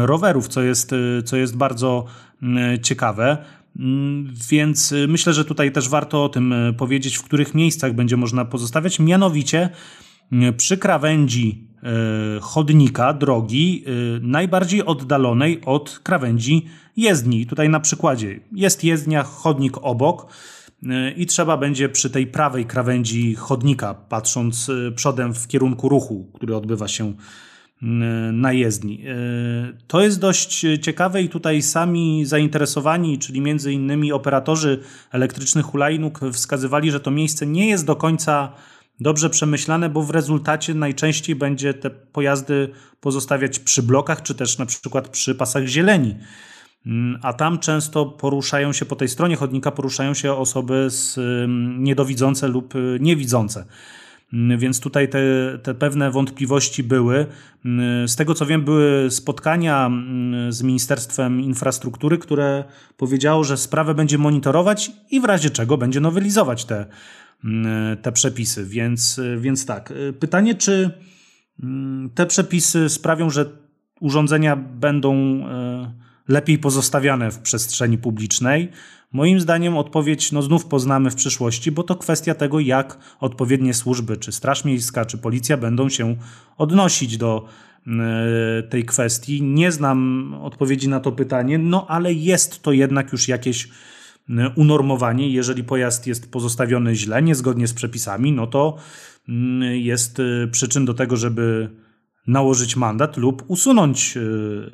rowerów, 0.04 0.48
co 0.48 0.62
jest, 0.62 0.92
e, 0.92 1.22
co 1.22 1.36
jest 1.36 1.56
bardzo 1.56 2.04
ciekawe. 2.82 3.38
Więc 4.50 4.94
myślę, 5.08 5.32
że 5.32 5.44
tutaj 5.44 5.72
też 5.72 5.88
warto 5.88 6.24
o 6.24 6.28
tym 6.28 6.52
e, 6.52 6.72
powiedzieć, 6.72 7.16
w 7.16 7.22
których 7.22 7.54
miejscach 7.54 7.94
będzie 7.94 8.16
można 8.16 8.44
pozostawiać. 8.44 9.00
Mianowicie 9.00 9.68
przy 10.56 10.78
krawędzi 10.78 11.66
chodnika, 12.40 13.12
drogi, 13.12 13.84
najbardziej 14.20 14.84
oddalonej 14.84 15.60
od 15.66 16.00
krawędzi 16.02 16.66
jezdni. 16.96 17.46
Tutaj 17.46 17.68
na 17.68 17.80
przykładzie 17.80 18.40
jest 18.52 18.84
jezdnia, 18.84 19.22
chodnik 19.22 19.78
obok 19.82 20.26
E, 20.26 20.61
i 21.16 21.26
trzeba 21.26 21.56
będzie 21.56 21.88
przy 21.88 22.10
tej 22.10 22.26
prawej 22.26 22.66
krawędzi 22.66 23.34
chodnika, 23.34 23.94
patrząc 23.94 24.68
e, 24.68 24.92
przodem 24.92 25.34
w 25.34 25.48
kierunku 25.48 25.88
ruchu, 25.88 26.30
który 26.34 26.56
odbywa 26.56 26.88
się 26.88 27.14
na 28.32 28.52
jezdni. 28.52 29.04
E, 29.06 29.14
to 29.86 30.00
jest 30.00 30.20
dość 30.20 30.66
ciekawe 30.82 31.22
i 31.22 31.28
tutaj 31.28 31.62
sami 31.62 32.26
zainteresowani, 32.26 33.18
czyli 33.18 33.40
między 33.40 33.72
innymi 33.72 34.12
operatorzy 34.12 34.80
elektrycznych 35.12 35.66
hulajnóg 35.66 36.20
wskazywali, 36.32 36.90
że 36.90 37.00
to 37.00 37.10
miejsce 37.10 37.46
nie 37.46 37.68
jest 37.68 37.86
do 37.86 37.96
końca 37.96 38.52
dobrze 39.00 39.30
przemyślane, 39.30 39.90
bo 39.90 40.02
w 40.02 40.10
rezultacie 40.10 40.74
najczęściej 40.74 41.36
będzie 41.36 41.74
te 41.74 41.90
pojazdy 41.90 42.68
pozostawiać 43.00 43.58
przy 43.58 43.82
blokach, 43.82 44.22
czy 44.22 44.34
też 44.34 44.58
na 44.58 44.66
przykład 44.66 45.08
przy 45.08 45.34
pasach 45.34 45.66
zieleni. 45.66 46.16
Mm, 46.86 47.18
a 47.22 47.32
tam 47.32 47.58
często 47.58 48.06
poruszają 48.06 48.72
się 48.72 48.84
po 48.84 48.96
tej 48.96 49.08
stronie 49.08 49.36
chodnika, 49.36 49.70
poruszają 49.70 50.14
się 50.14 50.32
osoby 50.32 50.90
z 50.90 51.18
niedowidzące 51.78 52.48
lub 52.48 52.74
y, 52.74 52.98
niewidzące. 53.00 53.64
Mm, 54.32 54.58
więc 54.58 54.80
tutaj 54.80 55.08
te, 55.08 55.20
te 55.62 55.74
pewne 55.74 56.10
wątpliwości 56.10 56.82
były. 56.82 57.26
Mm, 57.64 58.08
z 58.08 58.16
tego 58.16 58.34
co 58.34 58.46
wiem, 58.46 58.64
były 58.64 59.10
spotkania 59.10 59.90
z 60.48 60.62
Ministerstwem 60.62 61.40
Infrastruktury, 61.40 62.18
które 62.18 62.64
powiedziało, 62.96 63.44
że 63.44 63.56
sprawę 63.56 63.94
będzie 63.94 64.18
monitorować 64.18 64.92
i 65.10 65.20
w 65.20 65.24
razie 65.24 65.50
czego 65.50 65.76
będzie 65.78 66.00
nowelizować 66.00 66.64
te, 66.64 66.86
te 68.02 68.12
przepisy. 68.12 68.64
Więc, 68.64 69.20
więc 69.38 69.66
tak. 69.66 69.90
Y, 69.90 70.12
pytanie, 70.12 70.54
czy 70.54 70.90
te 72.14 72.26
przepisy 72.26 72.88
sprawią, 72.88 73.30
że 73.30 73.46
urządzenia 74.00 74.56
będą 74.56 75.14
y, 75.16 76.01
lepiej 76.28 76.58
pozostawiane 76.58 77.30
w 77.30 77.38
przestrzeni 77.38 77.98
publicznej? 77.98 78.68
Moim 79.12 79.40
zdaniem 79.40 79.76
odpowiedź 79.76 80.32
no 80.32 80.42
znów 80.42 80.66
poznamy 80.66 81.10
w 81.10 81.14
przyszłości, 81.14 81.72
bo 81.72 81.82
to 81.82 81.96
kwestia 81.96 82.34
tego, 82.34 82.60
jak 82.60 82.98
odpowiednie 83.20 83.74
służby, 83.74 84.16
czy 84.16 84.32
Straż 84.32 84.64
Miejska, 84.64 85.04
czy 85.04 85.18
Policja 85.18 85.56
będą 85.56 85.88
się 85.88 86.16
odnosić 86.58 87.16
do 87.16 87.44
e, 87.86 88.62
tej 88.62 88.84
kwestii. 88.84 89.42
Nie 89.42 89.72
znam 89.72 90.28
odpowiedzi 90.42 90.88
na 90.88 91.00
to 91.00 91.12
pytanie, 91.12 91.58
no 91.58 91.86
ale 91.88 92.12
jest 92.12 92.62
to 92.62 92.72
jednak 92.72 93.12
już 93.12 93.28
jakieś 93.28 93.68
e, 94.30 94.48
unormowanie. 94.56 95.30
Jeżeli 95.30 95.64
pojazd 95.64 96.06
jest 96.06 96.30
pozostawiony 96.30 96.94
źle, 96.94 97.22
niezgodnie 97.22 97.66
z 97.66 97.74
przepisami, 97.74 98.32
no 98.32 98.46
to 98.46 98.76
mm, 99.28 99.62
jest 99.62 100.20
e, 100.20 100.48
przyczyn 100.48 100.84
do 100.84 100.94
tego, 100.94 101.16
żeby 101.16 101.70
nałożyć 102.26 102.76
mandat 102.76 103.16
lub 103.16 103.44
usunąć 103.48 104.16
e, 104.16 104.20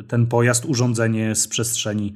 ten 0.04 0.26
pojazd, 0.26 0.64
urządzenie 0.64 1.34
z 1.34 1.48
przestrzeni 1.48 2.14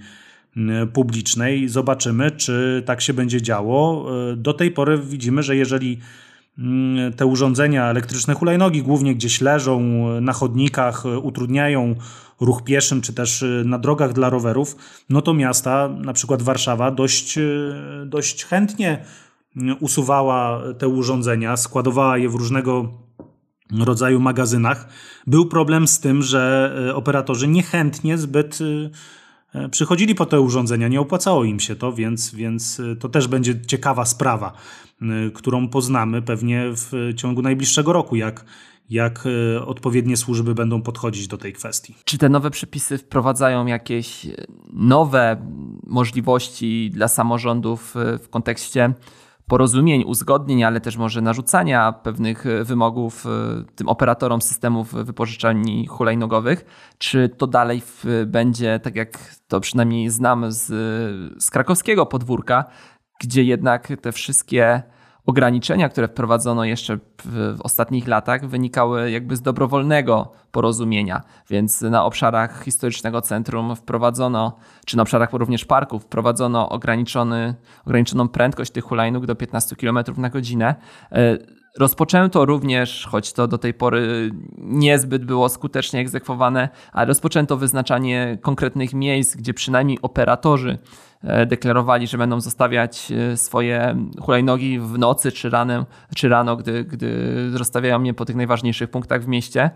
publicznej. 0.92 1.68
Zobaczymy, 1.68 2.30
czy 2.30 2.82
tak 2.86 3.00
się 3.00 3.14
będzie 3.14 3.42
działo. 3.42 4.06
E, 4.32 4.36
do 4.36 4.54
tej 4.54 4.70
pory 4.70 4.98
widzimy, 4.98 5.42
że 5.42 5.56
jeżeli 5.56 5.98
te 7.16 7.26
urządzenia 7.26 7.86
elektryczne 7.86 8.34
hulajnogi 8.34 8.82
głównie 8.82 9.14
gdzieś 9.14 9.40
leżą 9.40 9.80
na 10.20 10.32
chodnikach, 10.32 11.04
utrudniają 11.22 11.94
ruch 12.40 12.64
pieszym 12.64 13.00
czy 13.00 13.12
też 13.12 13.44
na 13.64 13.78
drogach 13.78 14.12
dla 14.12 14.30
rowerów, 14.30 14.76
no 15.10 15.22
to 15.22 15.34
miasta, 15.34 15.88
na 15.88 16.12
przykład 16.12 16.42
Warszawa, 16.42 16.90
dość, 16.90 17.38
dość 18.06 18.44
chętnie 18.44 19.04
usuwała 19.80 20.62
te 20.78 20.88
urządzenia, 20.88 21.56
składowała 21.56 22.18
je 22.18 22.28
w 22.28 22.34
różnego 22.34 22.88
rodzaju 23.70 24.20
magazynach, 24.20 24.88
był 25.26 25.46
problem 25.46 25.88
z 25.88 26.00
tym, 26.00 26.22
że 26.22 26.74
e, 26.88 26.94
operatorzy 26.94 27.48
niechętnie 27.48 28.18
zbyt 28.18 28.58
e, 29.54 29.60
e, 29.60 29.68
przychodzili 29.68 30.14
po 30.14 30.26
te 30.26 30.40
urządzenia, 30.40 30.88
nie 30.88 31.00
opłacało 31.00 31.44
im 31.44 31.60
się 31.60 31.76
to, 31.76 31.92
więc, 31.92 32.34
więc 32.34 32.82
to 33.00 33.08
też 33.08 33.28
będzie 33.28 33.60
ciekawa 33.66 34.04
sprawa, 34.04 34.52
którą 35.34 35.68
poznamy 35.68 36.22
pewnie 36.22 36.64
w 36.66 37.12
ciągu 37.16 37.42
najbliższego 37.42 37.92
roku, 37.92 38.16
jak, 38.16 38.44
jak 38.90 39.24
odpowiednie 39.66 40.16
służby 40.16 40.54
będą 40.54 40.82
podchodzić 40.82 41.28
do 41.28 41.38
tej 41.38 41.52
kwestii. 41.52 41.94
Czy 42.04 42.18
te 42.18 42.28
nowe 42.28 42.50
przepisy 42.50 42.98
wprowadzają 42.98 43.66
jakieś 43.66 44.26
nowe 44.72 45.46
możliwości 45.86 46.90
dla 46.94 47.08
samorządów 47.08 47.94
w 48.22 48.28
kontekście 48.28 48.94
porozumień, 49.46 50.04
uzgodnień, 50.04 50.64
ale 50.64 50.80
też 50.80 50.96
może 50.96 51.20
narzucania 51.20 51.92
pewnych 51.92 52.44
wymogów 52.64 53.24
tym 53.74 53.88
operatorom 53.88 54.42
systemów 54.42 54.94
wypożyczalni 54.94 55.86
hulajnogowych. 55.86 56.64
Czy 56.98 57.28
to 57.28 57.46
dalej 57.46 57.82
będzie, 58.26 58.80
tak 58.82 58.96
jak 58.96 59.18
to 59.48 59.60
przynajmniej 59.60 60.10
znam 60.10 60.52
z, 60.52 60.66
z 61.44 61.50
krakowskiego 61.50 62.06
podwórka, 62.06 62.64
gdzie 63.20 63.42
jednak 63.42 63.92
te 64.00 64.12
wszystkie 64.12 64.82
ograniczenia, 65.26 65.88
które 65.88 66.08
wprowadzono 66.08 66.64
jeszcze 66.64 66.98
w, 67.24 67.58
ostatnich 67.62 68.08
latach, 68.08 68.46
wynikały 68.46 69.10
jakby 69.10 69.36
z 69.36 69.42
dobrowolnego 69.42 70.32
porozumienia. 70.52 71.22
Więc 71.50 71.80
na 71.80 72.04
obszarach 72.04 72.64
historycznego 72.64 73.20
centrum 73.20 73.76
wprowadzono, 73.76 74.56
czy 74.86 74.96
na 74.96 75.02
obszarach 75.02 75.32
również 75.32 75.64
parków, 75.64 76.02
wprowadzono 76.02 76.68
ograniczony, 76.68 77.54
ograniczoną 77.86 78.28
prędkość 78.28 78.70
tych 78.70 78.84
hulajnóg 78.84 79.26
do 79.26 79.34
15 79.34 79.76
km 79.76 79.98
na 80.16 80.30
godzinę. 80.30 80.74
E, 81.12 81.38
rozpoczęto 81.78 82.44
również, 82.44 83.06
choć 83.10 83.32
to 83.32 83.48
do 83.48 83.58
tej 83.58 83.74
pory 83.74 84.30
niezbyt 84.58 85.24
było 85.24 85.48
skutecznie 85.48 86.00
egzekwowane, 86.00 86.68
ale 86.92 87.06
rozpoczęto 87.06 87.56
wyznaczanie 87.56 88.38
konkretnych 88.42 88.94
miejsc, 88.94 89.36
gdzie 89.36 89.54
przynajmniej 89.54 89.98
operatorzy 90.02 90.78
deklarowali, 91.46 92.06
że 92.06 92.18
będą 92.18 92.40
zostawiać 92.40 93.12
e, 93.12 93.36
swoje 93.36 93.96
hulajnogi 94.20 94.78
w 94.78 94.98
nocy 94.98 95.32
czy, 95.32 95.50
ranem, 95.50 95.84
czy 96.16 96.28
rano, 96.28 96.56
gdy, 96.56 96.84
gdy 96.84 97.50
rozstawiają 97.54 98.02
je 98.02 98.14
po 98.14 98.24
tych 98.24 98.36
najważniejszych 98.36 98.90
punktach 98.90 99.22
w 99.22 99.28
mieście. 99.28 99.70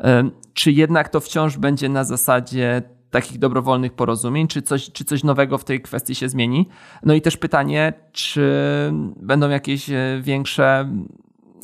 E, 0.00 0.30
czy 0.54 0.72
jednak 0.72 1.08
to 1.08 1.20
wciąż 1.20 1.56
będzie 1.56 1.88
na 1.88 2.04
zasadzie 2.04 2.82
takich 3.10 3.38
dobrowolnych 3.38 3.92
porozumień, 3.92 4.48
czy 4.48 4.62
coś, 4.62 4.92
czy 4.92 5.04
coś 5.04 5.24
nowego 5.24 5.58
w 5.58 5.64
tej 5.64 5.80
kwestii 5.80 6.14
się 6.14 6.28
zmieni? 6.28 6.68
No 7.02 7.14
i 7.14 7.22
też 7.22 7.36
pytanie, 7.36 7.92
czy 8.12 8.52
będą 9.16 9.48
jakieś 9.48 9.90
większe 10.20 10.88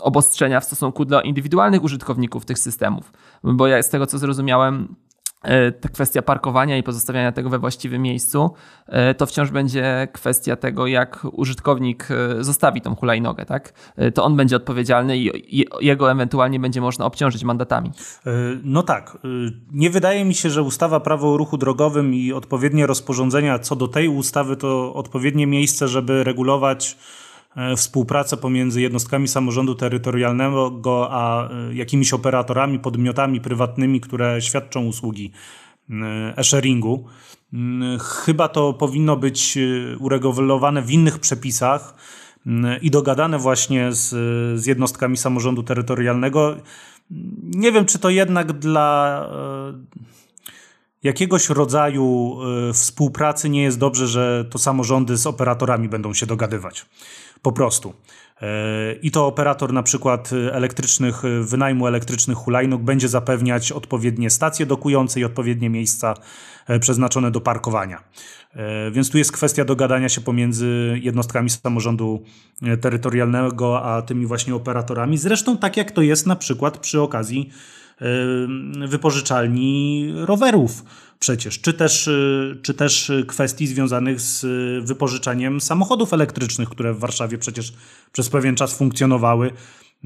obostrzenia 0.00 0.60
w 0.60 0.64
stosunku 0.64 1.04
do 1.04 1.22
indywidualnych 1.22 1.84
użytkowników 1.84 2.44
tych 2.44 2.58
systemów? 2.58 3.12
Bo 3.44 3.66
ja 3.66 3.82
z 3.82 3.88
tego 3.88 4.06
co 4.06 4.18
zrozumiałem, 4.18 4.96
E, 5.03 5.03
ta 5.80 5.88
kwestia 5.88 6.22
parkowania 6.22 6.78
i 6.78 6.82
pozostawiania 6.82 7.32
tego 7.32 7.50
we 7.50 7.58
właściwym 7.58 8.02
miejscu, 8.02 8.50
e, 8.86 9.14
to 9.14 9.26
wciąż 9.26 9.50
będzie 9.50 10.08
kwestia 10.12 10.56
tego, 10.56 10.86
jak 10.86 11.26
użytkownik 11.32 12.08
e, 12.10 12.44
zostawi 12.44 12.80
tą 12.80 12.96
hulajnogę, 12.96 13.46
tak? 13.46 13.72
To 14.14 14.24
on 14.24 14.36
będzie 14.36 14.56
odpowiedzialny 14.56 15.18
i 15.18 15.64
jego 15.80 16.12
ewentualnie 16.12 16.60
będzie 16.60 16.80
można 16.80 17.04
obciążyć 17.04 17.44
mandatami. 17.44 17.90
No 18.64 18.82
tak. 18.82 19.18
Nie 19.72 19.90
wydaje 19.90 20.24
mi 20.24 20.34
się, 20.34 20.50
że 20.50 20.62
ustawa 20.62 21.00
prawo 21.00 21.34
o 21.34 21.36
ruchu 21.36 21.58
drogowym 21.58 22.14
i 22.14 22.32
odpowiednie 22.32 22.86
rozporządzenia 22.86 23.58
co 23.58 23.76
do 23.76 23.88
tej 23.88 24.08
ustawy 24.08 24.56
to 24.56 24.94
odpowiednie 24.94 25.46
miejsce, 25.46 25.88
żeby 25.88 26.24
regulować 26.24 26.96
E, 27.56 27.76
współpracę 27.76 28.36
pomiędzy 28.36 28.80
jednostkami 28.80 29.28
samorządu 29.28 29.74
terytorialnego 29.74 31.08
a 31.10 31.48
e, 31.48 31.74
jakimiś 31.74 32.12
operatorami, 32.12 32.78
podmiotami 32.78 33.40
prywatnymi, 33.40 34.00
które 34.00 34.42
świadczą 34.42 34.86
usługi 34.86 35.32
e, 35.90 35.94
e-sharingu. 36.36 37.04
Mm, 37.52 37.98
chyba 37.98 38.48
to 38.48 38.72
powinno 38.72 39.16
być 39.16 39.58
uregulowane 40.00 40.82
w 40.82 40.90
innych 40.90 41.18
przepisach 41.18 41.94
mm, 42.46 42.80
i 42.80 42.90
dogadane 42.90 43.38
właśnie 43.38 43.92
z, 43.92 44.08
z 44.60 44.66
jednostkami 44.66 45.16
samorządu 45.16 45.62
terytorialnego. 45.62 46.56
Nie 47.42 47.72
wiem, 47.72 47.84
czy 47.84 47.98
to 47.98 48.10
jednak 48.10 48.52
dla 48.52 49.28
jakiegoś 51.02 51.48
rodzaju 51.48 52.36
współpracy 52.72 53.48
nie 53.48 53.62
jest 53.62 53.78
dobrze, 53.78 54.06
że 54.06 54.44
to 54.50 54.58
samorządy 54.58 55.16
z 55.16 55.26
operatorami 55.26 55.88
będą 55.88 56.14
się 56.14 56.26
dogadywać. 56.26 56.86
Po 57.44 57.52
prostu. 57.52 57.94
E, 58.42 58.92
I 59.02 59.10
to 59.10 59.26
operator 59.26 59.72
na 59.72 59.82
przykład 59.82 60.30
elektrycznych, 60.52 61.22
wynajmu 61.40 61.86
elektrycznych 61.86 62.38
hulajnóg 62.38 62.82
będzie 62.82 63.08
zapewniać 63.08 63.72
odpowiednie 63.72 64.30
stacje 64.30 64.66
dokujące 64.66 65.20
i 65.20 65.24
odpowiednie 65.24 65.70
miejsca 65.70 66.14
e, 66.66 66.78
przeznaczone 66.78 67.30
do 67.30 67.40
parkowania. 67.40 68.04
E, 68.54 68.90
więc 68.90 69.10
tu 69.10 69.18
jest 69.18 69.32
kwestia 69.32 69.64
dogadania 69.64 70.08
się 70.08 70.20
pomiędzy 70.20 71.00
jednostkami 71.02 71.50
samorządu 71.50 72.22
terytorialnego 72.80 73.82
a 73.82 74.02
tymi 74.02 74.26
właśnie 74.26 74.54
operatorami. 74.54 75.18
Zresztą 75.18 75.58
tak 75.58 75.76
jak 75.76 75.90
to 75.90 76.02
jest 76.02 76.26
na 76.26 76.36
przykład 76.36 76.78
przy 76.78 77.00
okazji 77.00 77.50
wypożyczalni 78.88 80.08
rowerów 80.16 80.84
przecież, 81.24 81.60
czy 81.60 81.72
też, 81.72 82.08
y, 82.08 82.58
czy 82.62 82.74
też 82.74 83.12
kwestii 83.26 83.66
związanych 83.66 84.20
z 84.20 84.46
wypożyczaniem 84.86 85.60
samochodów 85.60 86.12
elektrycznych, 86.12 86.68
które 86.68 86.94
w 86.94 86.98
Warszawie 86.98 87.38
przecież 87.38 87.72
przez 88.12 88.28
pewien 88.28 88.56
czas 88.56 88.76
funkcjonowały. 88.76 89.50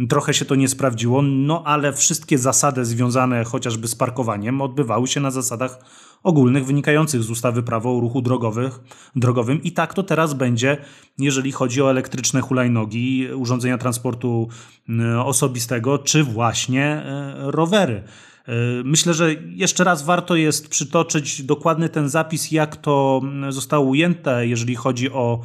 Trochę 0.08 0.34
się 0.34 0.44
to 0.44 0.54
nie 0.54 0.68
sprawdziło, 0.68 1.22
no 1.22 1.62
ale 1.64 1.92
wszystkie 1.92 2.38
zasady 2.38 2.84
związane 2.84 3.44
chociażby 3.44 3.88
z 3.88 3.94
parkowaniem 3.94 4.60
odbywały 4.60 5.08
się 5.08 5.20
na 5.20 5.30
zasadach 5.30 5.78
ogólnych 6.22 6.66
wynikających 6.66 7.22
z 7.22 7.30
ustawy 7.30 7.62
prawo 7.62 7.96
o 7.96 8.00
ruchu 8.00 8.22
drogowych, 8.22 8.80
drogowym 9.16 9.62
i 9.62 9.72
tak 9.72 9.94
to 9.94 10.02
teraz 10.02 10.34
będzie, 10.34 10.76
jeżeli 11.18 11.52
chodzi 11.52 11.82
o 11.82 11.90
elektryczne 11.90 12.40
hulajnogi, 12.40 13.28
urządzenia 13.34 13.78
transportu 13.78 14.48
y, 14.88 15.20
osobistego, 15.20 15.98
czy 15.98 16.24
właśnie 16.24 17.02
y, 17.48 17.50
rowery. 17.50 18.02
Y, 18.48 18.52
myślę, 18.84 19.14
że 19.14 19.34
jeszcze 19.34 19.84
raz 19.84 20.02
warto 20.02 20.36
jest 20.36 20.68
przytoczyć 20.68 21.42
dokładny 21.42 21.88
ten 21.88 22.08
zapis, 22.08 22.50
jak 22.50 22.76
to 22.76 23.22
zostało 23.48 23.84
ujęte, 23.84 24.46
jeżeli 24.46 24.74
chodzi 24.74 25.10
o 25.10 25.40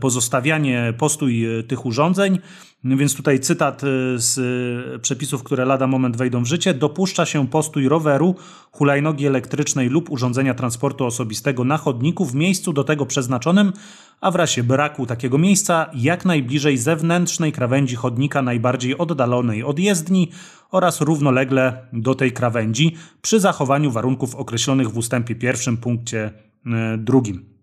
pozostawianie 0.00 0.94
postój 0.98 1.46
tych 1.68 1.86
urządzeń. 1.86 2.38
Więc 2.84 3.14
tutaj 3.14 3.40
cytat 3.40 3.84
y, 3.84 3.86
z 4.16 4.38
y, 4.38 4.98
przepisów, 4.98 5.42
które 5.42 5.64
lada 5.64 5.86
moment 5.86 6.16
wejdą 6.16 6.42
w 6.42 6.46
życie. 6.46 6.74
Dopuszcza 6.74 7.26
się 7.26 7.48
postój 7.48 7.88
roweru, 7.88 8.34
hulajnogi 8.72 9.26
elektrycznej 9.26 9.88
lub 9.88 10.10
urządzenia 10.10 10.54
transportu 10.54 11.04
osobistego 11.04 11.64
na 11.64 11.76
chodniku 11.76 12.24
w 12.24 12.34
miejscu 12.34 12.72
do 12.72 12.84
tego 12.84 13.06
przeznaczonym, 13.06 13.72
a 14.20 14.30
w 14.30 14.34
razie 14.34 14.62
braku 14.62 15.06
takiego 15.06 15.38
miejsca 15.38 15.90
jak 15.94 16.24
najbliżej 16.24 16.78
zewnętrznej 16.78 17.52
krawędzi 17.52 17.96
chodnika 17.96 18.42
najbardziej 18.42 18.98
oddalonej 18.98 19.62
od 19.62 19.78
jezdni 19.78 20.30
oraz 20.70 21.00
równolegle 21.00 21.86
do 21.92 22.14
tej 22.14 22.32
krawędzi 22.32 22.96
przy 23.22 23.40
zachowaniu 23.40 23.90
warunków 23.90 24.34
określonych 24.34 24.90
w 24.90 24.98
ustępie 24.98 25.34
pierwszym 25.34 25.76
punkcie 25.76 26.30
y, 26.66 26.98
drugim. 26.98 27.54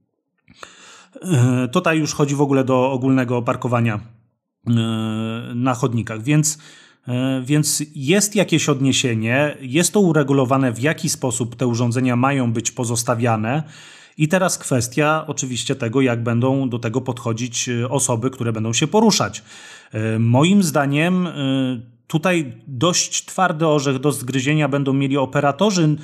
Tutaj 1.72 2.00
już 2.00 2.14
chodzi 2.14 2.36
w 2.36 2.42
ogóle 2.42 2.64
do 2.64 2.92
ogólnego 2.92 3.42
parkowania 3.42 4.21
na 5.56 5.74
chodnikach, 5.74 6.24
więc, 6.24 6.58
e, 7.08 7.42
więc 7.46 7.84
jest 7.96 8.36
jakieś 8.36 8.70
odniesienie, 8.70 9.58
jest 9.62 9.94
to 9.94 10.00
uregulowane, 10.00 10.72
w 10.72 10.80
jaki 10.80 11.10
sposób 11.10 11.56
te 11.56 11.68
urządzenia 11.68 12.16
mają 12.16 12.54
być 12.54 12.72
pozostawiane. 12.72 13.64
I 14.18 14.28
teraz 14.28 14.58
kwestia 14.58 15.26
oczywiście 15.28 15.76
tego, 15.76 16.02
jak 16.02 16.24
będą 16.24 16.70
do 16.70 16.80
tego 16.80 17.02
podchodzić 17.02 17.70
e, 17.70 17.90
osoby, 17.90 18.30
które 18.30 18.54
będą 18.54 18.74
się 18.74 18.88
poruszać. 18.88 19.44
Moim 20.20 20.64
zdaniem 20.64 21.28
tutaj 22.08 22.54
dość 22.68 23.26
twardy 23.26 23.68
orzech 23.68 24.00
do 24.00 24.12
zgryzienia 24.12 24.68
będą 24.68 24.94
mieli 24.94 25.18
operatorzy, 25.18 25.96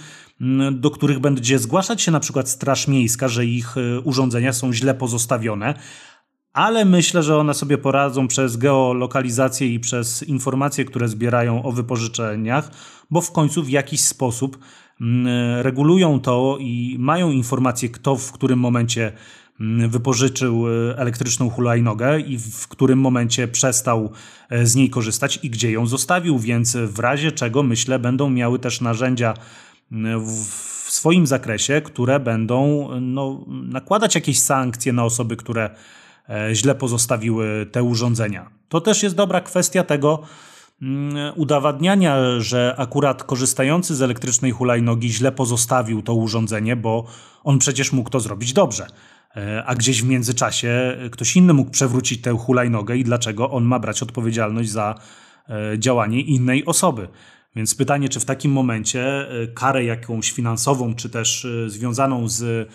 do 0.71 0.91
których 0.91 1.19
będzie 1.19 1.59
zgłaszać 1.59 2.01
się 2.01 2.11
na 2.11 2.19
przykład 2.19 2.49
Straż 2.49 2.87
Miejska, 2.87 3.27
że 3.27 3.45
ich 3.45 3.75
urządzenia 4.03 4.53
są 4.53 4.73
źle 4.73 4.93
pozostawione, 4.93 5.73
ale 6.57 6.85
myślę, 6.85 7.23
że 7.23 7.37
one 7.37 7.53
sobie 7.53 7.77
poradzą 7.77 8.27
przez 8.27 8.57
geolokalizację 8.57 9.67
i 9.67 9.79
przez 9.79 10.23
informacje, 10.23 10.85
które 10.85 11.07
zbierają 11.07 11.63
o 11.63 11.71
wypożyczeniach, 11.71 12.71
bo 13.11 13.21
w 13.21 13.31
końcu 13.31 13.63
w 13.63 13.69
jakiś 13.69 14.01
sposób 14.01 14.59
mm, 15.01 15.27
regulują 15.61 16.19
to 16.19 16.57
i 16.59 16.95
mają 16.99 17.31
informacje, 17.31 17.89
kto 17.89 18.15
w 18.15 18.31
którym 18.31 18.59
momencie 18.59 19.11
mm, 19.59 19.89
wypożyczył 19.89 20.67
e, 20.67 20.97
elektryczną 20.97 21.49
hulajnogę 21.49 22.19
i 22.19 22.37
w 22.37 22.67
którym 22.67 22.99
momencie 22.99 23.47
przestał 23.47 24.11
e, 24.49 24.65
z 24.65 24.75
niej 24.75 24.89
korzystać 24.89 25.39
i 25.43 25.49
gdzie 25.49 25.71
ją 25.71 25.85
zostawił, 25.85 26.39
więc 26.39 26.77
w 26.77 26.99
razie 26.99 27.31
czego 27.31 27.63
myślę 27.63 27.99
będą 27.99 28.29
miały 28.29 28.59
też 28.59 28.81
narzędzia 28.81 29.33
mm, 29.91 30.25
w 30.25 30.91
swoim 30.91 31.27
zakresie, 31.27 31.81
które 31.81 32.19
będą 32.19 32.89
no, 33.01 33.45
nakładać 33.47 34.15
jakieś 34.15 34.39
sankcje 34.39 34.93
na 34.93 35.03
osoby, 35.05 35.35
które 35.35 35.69
źle 36.53 36.75
pozostawiły 36.75 37.65
te 37.71 37.83
urządzenia. 37.83 38.49
To 38.69 38.81
też 38.81 39.03
jest 39.03 39.15
dobra 39.15 39.41
kwestia 39.41 39.83
tego 39.83 40.21
mm, 40.81 41.33
udowadniania, 41.35 42.39
że 42.39 42.75
akurat 42.77 43.23
korzystający 43.23 43.95
z 43.95 44.01
elektrycznej 44.01 44.51
hulajnogi 44.51 45.09
źle 45.09 45.31
pozostawił 45.31 46.01
to 46.01 46.13
urządzenie, 46.13 46.75
bo 46.75 47.05
on 47.43 47.59
przecież 47.59 47.91
mógł 47.91 48.09
to 48.09 48.19
zrobić 48.19 48.53
dobrze. 48.53 48.87
E, 49.35 49.63
a 49.65 49.75
gdzieś 49.75 50.01
w 50.01 50.05
międzyczasie 50.05 50.97
ktoś 51.11 51.35
inny 51.35 51.53
mógł 51.53 51.71
przewrócić 51.71 52.21
tę 52.21 52.37
hulajnogę 52.37 52.97
i 52.97 53.03
dlaczego 53.03 53.51
on 53.51 53.63
ma 53.63 53.79
brać 53.79 54.03
odpowiedzialność 54.03 54.69
za 54.69 54.95
e, 55.49 55.79
działanie 55.79 56.21
innej 56.21 56.65
osoby. 56.65 57.07
Więc 57.55 57.75
pytanie, 57.75 58.09
czy 58.09 58.19
w 58.19 58.25
takim 58.25 58.51
momencie 58.51 59.27
karę 59.53 59.83
jakąś 59.83 60.31
finansową, 60.31 60.95
czy 60.95 61.09
też 61.09 61.47
związaną 61.67 62.29
z 62.29 62.69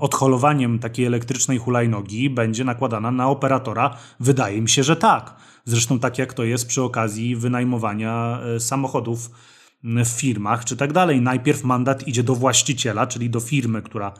odholowaniem 0.00 0.78
takiej 0.78 1.06
elektrycznej 1.06 1.58
hulajnogi 1.58 2.30
będzie 2.30 2.64
nakładana 2.64 3.10
na 3.10 3.28
operatora? 3.28 3.96
Wydaje 4.20 4.62
mi 4.62 4.68
się, 4.68 4.82
że 4.82 4.96
tak. 4.96 5.36
Zresztą 5.64 5.98
tak 5.98 6.18
jak 6.18 6.34
to 6.34 6.44
jest 6.44 6.68
przy 6.68 6.82
okazji 6.82 7.36
wynajmowania 7.36 8.40
e, 8.56 8.60
samochodów 8.60 9.30
w 9.84 10.08
firmach 10.08 10.64
czy 10.64 10.76
tak 10.76 10.92
dalej. 10.92 11.20
Najpierw 11.20 11.64
mandat 11.64 12.08
idzie 12.08 12.22
do 12.22 12.34
właściciela, 12.34 13.06
czyli 13.06 13.30
do 13.30 13.40
firmy, 13.40 13.82
która 13.82 14.12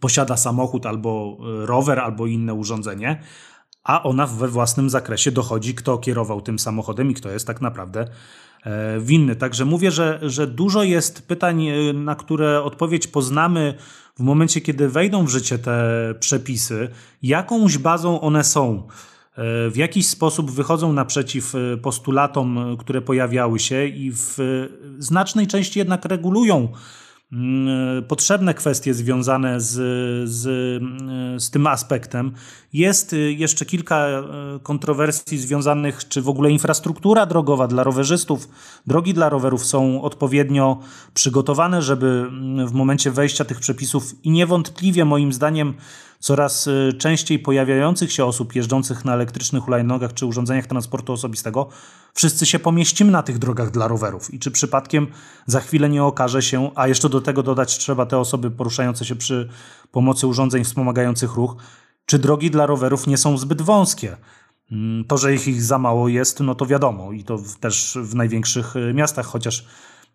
posiada 0.00 0.36
samochód 0.36 0.86
albo 0.86 1.38
e, 1.40 1.66
rower, 1.66 1.98
albo 1.98 2.26
inne 2.26 2.54
urządzenie, 2.54 3.22
a 3.84 4.02
ona 4.02 4.26
we 4.26 4.48
własnym 4.48 4.90
zakresie 4.90 5.32
dochodzi, 5.32 5.74
kto 5.74 5.98
kierował 5.98 6.40
tym 6.40 6.58
samochodem 6.58 7.10
i 7.10 7.14
kto 7.14 7.30
jest 7.30 7.46
tak 7.46 7.60
naprawdę 7.60 8.08
e, 8.64 9.00
winny. 9.00 9.36
Także 9.36 9.64
mówię, 9.64 9.90
że, 9.90 10.18
że 10.22 10.46
dużo 10.46 10.82
jest 10.82 11.28
pytań, 11.28 11.66
e, 11.66 11.92
na 11.92 12.14
które 12.14 12.62
odpowiedź 12.62 13.06
poznamy 13.06 13.74
w 14.16 14.22
momencie, 14.22 14.60
kiedy 14.60 14.88
wejdą 14.88 15.24
w 15.24 15.28
życie 15.28 15.58
te 15.58 16.14
przepisy, 16.20 16.88
jakąś 17.22 17.78
bazą 17.78 18.20
one 18.20 18.44
są. 18.44 18.88
W 19.70 19.76
jakiś 19.76 20.06
sposób 20.06 20.50
wychodzą 20.50 20.92
naprzeciw 20.92 21.52
postulatom, 21.82 22.76
które 22.78 23.02
pojawiały 23.02 23.58
się 23.58 23.86
i 23.86 24.12
w 24.12 24.38
znacznej 24.98 25.46
części 25.46 25.78
jednak 25.78 26.04
regulują 26.04 26.68
potrzebne 28.08 28.54
kwestie 28.54 28.94
związane 28.94 29.60
z, 29.60 29.72
z, 30.30 30.42
z 31.42 31.50
tym 31.50 31.66
aspektem. 31.66 32.32
Jest 32.72 33.12
y, 33.12 33.32
jeszcze 33.32 33.66
kilka 33.66 34.06
kontrowersji 34.62 35.38
związanych, 35.38 36.08
czy 36.08 36.22
w 36.22 36.28
ogóle 36.28 36.50
infrastruktura 36.50 37.26
drogowa 37.26 37.66
dla 37.66 37.84
rowerzystów, 37.84 38.48
drogi 38.86 39.14
dla 39.14 39.28
rowerów 39.28 39.64
są 39.64 40.02
odpowiednio 40.02 40.78
przygotowane, 41.14 41.82
żeby 41.82 42.06
mm, 42.06 42.68
w 42.68 42.72
momencie 42.72 43.10
wejścia 43.10 43.44
tych 43.44 43.60
przepisów 43.60 44.24
i 44.24 44.30
niewątpliwie 44.30 45.04
moim 45.04 45.32
zdaniem 45.32 45.74
coraz 46.20 46.66
y, 46.66 46.92
częściej 46.98 47.38
pojawiających 47.38 48.12
się 48.12 48.24
osób 48.24 48.54
jeżdżących 48.54 49.04
na 49.04 49.14
elektrycznych 49.14 49.64
hulajnogach 49.64 50.14
czy 50.14 50.26
urządzeniach 50.26 50.66
transportu 50.66 51.12
osobistego, 51.12 51.68
wszyscy 52.14 52.46
się 52.46 52.58
pomieścimy 52.58 53.10
na 53.10 53.22
tych 53.22 53.38
drogach 53.38 53.70
dla 53.70 53.88
rowerów. 53.88 54.34
I 54.34 54.38
czy 54.38 54.50
przypadkiem 54.50 55.06
za 55.46 55.60
chwilę 55.60 55.88
nie 55.88 56.04
okaże 56.04 56.42
się, 56.42 56.70
a 56.74 56.88
jeszcze 56.88 57.08
do 57.08 57.20
tego 57.20 57.42
dodać 57.42 57.78
trzeba 57.78 58.06
te 58.06 58.18
osoby 58.18 58.50
poruszające 58.50 59.04
się 59.04 59.16
przy 59.16 59.48
pomocy 59.92 60.26
urządzeń 60.26 60.64
wspomagających 60.64 61.34
ruch, 61.34 61.56
czy 62.06 62.18
drogi 62.18 62.50
dla 62.50 62.66
rowerów 62.66 63.06
nie 63.06 63.16
są 63.16 63.38
zbyt 63.38 63.62
wąskie? 63.62 64.16
Mm, 64.72 65.04
to, 65.04 65.18
że 65.18 65.34
ich, 65.34 65.48
ich 65.48 65.62
za 65.62 65.78
mało 65.78 66.08
jest, 66.08 66.40
no 66.40 66.54
to 66.54 66.66
wiadomo 66.66 67.12
i 67.12 67.24
to 67.24 67.38
też 67.60 67.98
w 68.02 68.14
największych 68.14 68.76
y, 68.76 68.94
miastach, 68.94 69.26
chociaż 69.26 69.66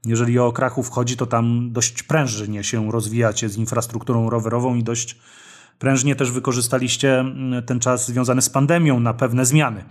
jeżeli 0.05 0.39
o 0.39 0.51
Kraków 0.51 0.89
chodzi, 0.89 1.17
to 1.17 1.25
tam 1.25 1.71
dość 1.71 2.03
prężnie 2.03 2.63
się 2.63 2.91
rozwijacie 2.91 3.49
z 3.49 3.57
infrastrukturą 3.57 4.29
rowerową 4.29 4.75
i 4.75 4.83
dość 4.83 5.17
prężnie 5.79 6.15
też 6.15 6.31
wykorzystaliście 6.31 7.19
mm, 7.19 7.63
ten 7.63 7.79
czas 7.79 8.07
związany 8.07 8.41
z 8.41 8.49
pandemią 8.49 8.99
na 8.99 9.13
pewne 9.13 9.45
zmiany. 9.45 9.83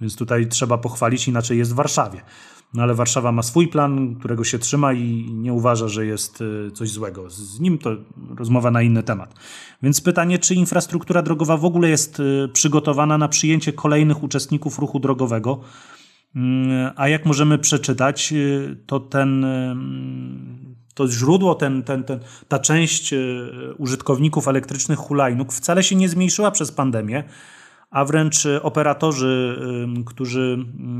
Więc 0.00 0.16
tutaj 0.16 0.46
trzeba 0.46 0.78
pochwalić, 0.78 1.28
inaczej 1.28 1.58
jest 1.58 1.72
w 1.72 1.74
Warszawie. 1.74 2.20
No 2.74 2.82
ale 2.82 2.94
Warszawa 2.94 3.32
ma 3.32 3.42
swój 3.42 3.68
plan, 3.68 4.14
którego 4.14 4.44
się 4.44 4.58
trzyma 4.58 4.92
i 4.92 5.32
nie 5.32 5.52
uważa, 5.52 5.88
że 5.88 6.06
jest 6.06 6.40
y, 6.40 6.70
coś 6.74 6.90
złego. 6.90 7.30
Z 7.30 7.60
nim 7.60 7.78
to 7.78 7.90
rozmowa 8.38 8.70
na 8.70 8.82
inny 8.82 9.02
temat. 9.02 9.34
Więc 9.82 10.00
pytanie, 10.00 10.38
czy 10.38 10.54
infrastruktura 10.54 11.22
drogowa 11.22 11.56
w 11.56 11.64
ogóle 11.64 11.88
jest 11.88 12.20
y, 12.20 12.48
przygotowana 12.52 13.18
na 13.18 13.28
przyjęcie 13.28 13.72
kolejnych 13.72 14.22
uczestników 14.22 14.78
ruchu 14.78 15.00
drogowego? 15.00 15.60
Mm, 16.36 16.90
a 16.96 17.08
jak 17.08 17.26
możemy 17.26 17.58
przeczytać, 17.58 18.32
y, 18.32 18.76
to 18.86 19.00
ten 19.00 19.46
to 20.94 21.08
źródło, 21.08 21.54
ten, 21.54 21.82
ten, 21.82 22.04
ten, 22.04 22.20
ta 22.48 22.58
część 22.58 23.12
e, 23.12 23.16
użytkowników 23.78 24.48
elektrycznych 24.48 24.98
hulajnóg 24.98 25.52
wcale 25.52 25.82
się 25.82 25.96
nie 25.96 26.08
zmniejszyła 26.08 26.50
przez 26.50 26.72
pandemię, 26.72 27.24
a 27.92 28.04
wręcz 28.04 28.46
operatorzy, 28.62 29.58
którzy 30.06 30.58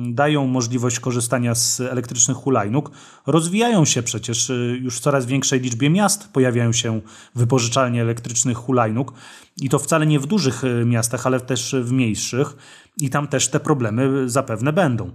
dają 0.09 0.46
możliwość 0.46 1.00
korzystania 1.00 1.55
z 1.55 1.81
elektrycznych 1.81 2.37
hulajnóg, 2.37 2.90
rozwijają 3.26 3.85
się 3.85 4.02
przecież 4.02 4.50
e, 4.50 4.55
już 4.55 4.96
w 4.96 5.00
coraz 5.00 5.26
większej 5.26 5.61
liczbie 5.61 5.90
miast 5.90 6.33
pojawiają 6.33 6.72
się 6.72 7.00
wypożyczalnie 7.35 8.02
elektrycznych 8.02 8.57
hulajnóg 8.57 9.12
i 9.61 9.68
to 9.68 9.78
wcale 9.78 10.07
nie 10.07 10.20
w 10.20 10.26
dużych 10.26 10.64
e, 10.64 10.85
miastach, 10.85 11.26
ale 11.26 11.40
też 11.40 11.74
w 11.83 11.92
mniejszych 11.92 12.57
i 13.00 13.11
tam 13.11 13.28
też 13.28 13.48
te 13.48 13.61
problemy 13.61 14.31
zapewne 14.31 14.72
będą. 14.72 15.11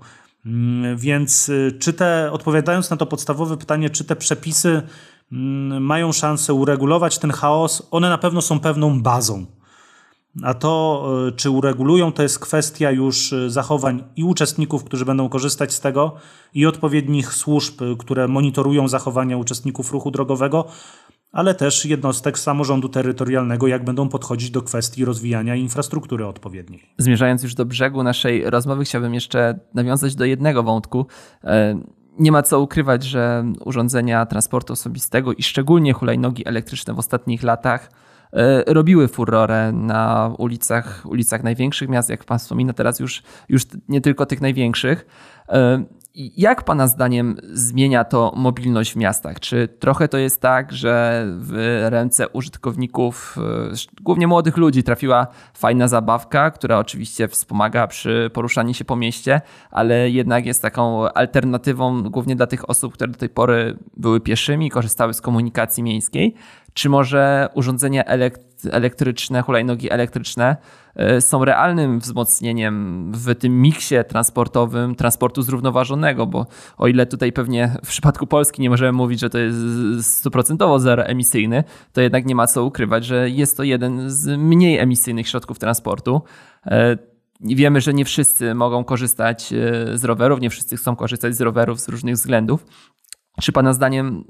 Mm, 0.48 0.98
więc 0.98 1.50
y, 1.50 1.78
czy 1.80 1.94
te, 1.94 2.32
odpowiadając 2.32 2.90
na 2.90 2.98
to 2.98 3.06
podstawowe 3.06 3.58
pytanie, 3.58 3.90
czy 3.90 4.04
te 4.04 4.16
przepisy 4.16 4.82
mm, 5.32 5.84
mają 5.84 6.12
szansę 6.12 6.54
uregulować 6.54 7.18
ten 7.20 7.32
chaos, 7.32 7.88
one 7.92 8.10
na 8.10 8.18
pewno 8.18 8.42
są 8.42 8.60
pewną 8.60 9.02
bazą. 9.02 9.46
A 10.44 10.54
to, 10.54 11.06
y, 11.28 11.32
czy 11.32 11.50
uregulują, 11.50 12.12
to 12.12 12.24
jest 12.24 12.40
kwestia 12.40 12.92
już 12.92 13.34
y, 13.34 13.50
zachowań 13.50 14.04
i 14.16 14.24
uczestników, 14.24 14.84
którzy 14.84 15.06
będą 15.06 15.30
korzystać 15.30 15.74
z 15.74 15.80
tego, 15.80 16.16
i 16.54 16.66
odpowiednich 16.66 17.34
służb, 17.34 17.82
które 18.00 18.28
monitorują 18.28 18.88
zachowania 18.88 19.38
uczestników 19.38 19.92
ruchu 19.92 20.12
drogowego, 20.12 20.66
ale 21.32 21.56
też 21.56 21.86
jednostek 21.86 22.40
samorządu 22.40 22.90
terytorialnego, 22.90 23.68
jak 23.68 23.84
będą 23.84 24.10
podchodzić 24.10 24.52
do 24.52 24.62
kwestii 24.62 25.06
rozwijania 25.06 25.56
infrastruktury 25.56 26.26
odpowiedniej. 26.26 26.94
Zmierzając 26.98 27.44
już 27.44 27.56
do 27.56 27.66
brzegu 27.66 28.04
naszej 28.04 28.50
rozmowy, 28.50 28.84
chciałbym 28.84 29.14
jeszcze 29.14 29.60
nawiązać 29.74 30.16
do 30.16 30.26
jednego 30.26 30.64
wątku. 30.64 31.06
E, 31.44 31.82
nie 32.20 32.32
ma 32.32 32.42
co 32.42 32.62
ukrywać, 32.62 33.04
że 33.04 33.46
urządzenia 33.66 34.26
transportu 34.26 34.74
osobistego 34.74 35.34
i 35.34 35.44
szczególnie 35.44 35.94
hulajnogi 35.94 36.48
elektryczne 36.48 36.94
w 36.94 37.00
ostatnich 37.00 37.44
latach 37.44 37.92
e, 38.34 38.74
robiły 38.74 39.08
furorę 39.08 39.72
na 39.72 40.34
ulicach, 40.38 41.04
ulicach 41.06 41.44
największych 41.44 41.90
miast, 41.90 42.10
jak 42.10 42.24
pan 42.24 42.40
wspomina 42.40 42.74
teraz 42.74 43.00
już, 43.00 43.24
już 43.50 43.64
nie 43.90 44.02
tylko 44.02 44.26
tych 44.26 44.42
największych. 44.42 45.06
Jak 46.18 46.64
Pana 46.64 46.88
zdaniem 46.88 47.38
zmienia 47.54 48.04
to 48.04 48.34
mobilność 48.36 48.94
w 48.94 48.96
miastach? 48.96 49.40
Czy 49.40 49.68
trochę 49.68 50.08
to 50.08 50.18
jest 50.18 50.42
tak, 50.42 50.72
że 50.72 51.26
w 51.40 51.84
ręce 51.90 52.30
użytkowników, 52.30 53.36
e, 53.72 54.02
głównie 54.02 54.28
młodych 54.28 54.58
ludzi, 54.58 54.84
trafiła 54.84 55.28
fajna 55.54 55.88
zabawka, 55.88 56.52
która 56.52 56.78
oczywiście 56.78 57.28
wspomaga 57.28 57.88
przy 57.88 58.30
poruszaniu 58.34 58.74
się 58.74 58.86
po 58.86 58.96
mieście, 58.96 59.42
ale 59.72 60.10
jednak 60.10 60.46
jest 60.46 60.62
taką 60.62 61.10
alternatywą 61.10 62.04
głównie 62.04 62.36
dla 62.36 62.48
tych 62.48 62.70
osób, 62.70 62.94
które 62.94 63.12
do 63.12 63.18
tej 63.18 63.30
pory 63.30 63.78
były 63.98 64.20
pieszymi, 64.20 64.70
korzystały 64.70 65.14
z 65.14 65.22
komunikacji 65.22 65.84
miejskiej? 65.84 66.36
Czy 66.78 66.90
może 66.90 67.50
urządzenia 67.54 68.04
elektryczne, 68.72 69.42
hulajnogi 69.42 69.92
elektryczne 69.92 70.58
e, 70.96 71.22
są 71.22 71.46
realnym 71.46 72.00
wzmocnieniem 72.00 73.12
w 73.16 73.36
tym 73.36 73.62
miksie 73.62 73.96
transportowym 74.08 74.96
transportu 74.96 75.42
zrównoważonego? 75.42 76.28
Bo 76.28 76.46
o 76.78 76.88
ile 76.88 77.06
tutaj 77.06 77.32
pewnie 77.32 77.78
w 77.86 77.88
przypadku 77.88 78.28
Polski 78.28 78.62
nie 78.62 78.70
możemy 78.70 78.92
mówić, 78.92 79.20
że 79.20 79.30
to 79.30 79.38
jest 79.38 79.58
stuprocentowo 80.18 80.80
zeroemisyjny, 80.80 81.64
to 81.94 82.02
jednak 82.02 82.26
nie 82.26 82.36
ma 82.36 82.48
co 82.48 82.66
ukrywać, 82.66 83.06
że 83.06 83.30
jest 83.30 83.58
to 83.58 83.64
jeden 83.64 84.10
z 84.10 84.40
mniej 84.40 84.78
emisyjnych 84.78 85.28
środków 85.28 85.60
transportu. 85.60 86.22
E, 86.66 86.98
wiemy, 87.42 87.82
że 87.82 87.94
nie 87.94 88.06
wszyscy 88.06 88.56
mogą 88.56 88.84
korzystać 88.84 89.54
e, 89.54 89.98
z 89.98 90.04
rowerów, 90.04 90.42
nie 90.42 90.50
wszyscy 90.50 90.78
chcą 90.78 90.96
korzystać 90.96 91.36
z 91.36 91.42
rowerów 91.42 91.80
z 91.80 91.90
różnych 91.90 92.16
względów. 92.16 92.66
Czy 93.42 93.52
Pana 93.52 93.74
zdaniem 93.74 94.24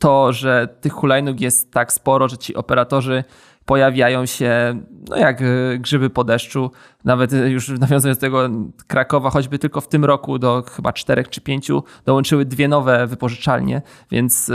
to, 0.00 0.32
że 0.32 0.68
tych 0.80 0.92
hulajnóg 0.92 1.40
jest 1.40 1.72
tak 1.72 1.92
sporo, 1.92 2.28
że 2.28 2.38
ci 2.38 2.54
operatorzy 2.54 3.24
pojawiają 3.64 4.26
się 4.26 4.80
no 5.08 5.16
jak 5.16 5.42
e, 5.42 5.44
grzyby 5.78 6.10
po 6.10 6.24
deszczu. 6.24 6.70
Nawet 7.04 7.32
e, 7.32 7.50
już 7.50 7.68
nawiązując 7.68 8.18
do 8.18 8.20
tego 8.20 8.48
Krakowa, 8.86 9.30
choćby 9.30 9.58
tylko 9.58 9.80
w 9.80 9.88
tym 9.88 10.04
roku 10.04 10.38
do 10.38 10.64
chyba 10.76 10.92
czterech 10.92 11.28
czy 11.28 11.40
pięciu 11.40 11.84
dołączyły 12.04 12.44
dwie 12.44 12.68
nowe 12.68 13.06
wypożyczalnie, 13.06 13.82
więc 14.10 14.50
e, 14.50 14.54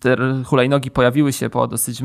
te 0.00 0.16
hulajnogi 0.44 0.90
pojawiły 0.90 1.32
się 1.32 1.50
po 1.50 1.66
dosyć 1.66 2.02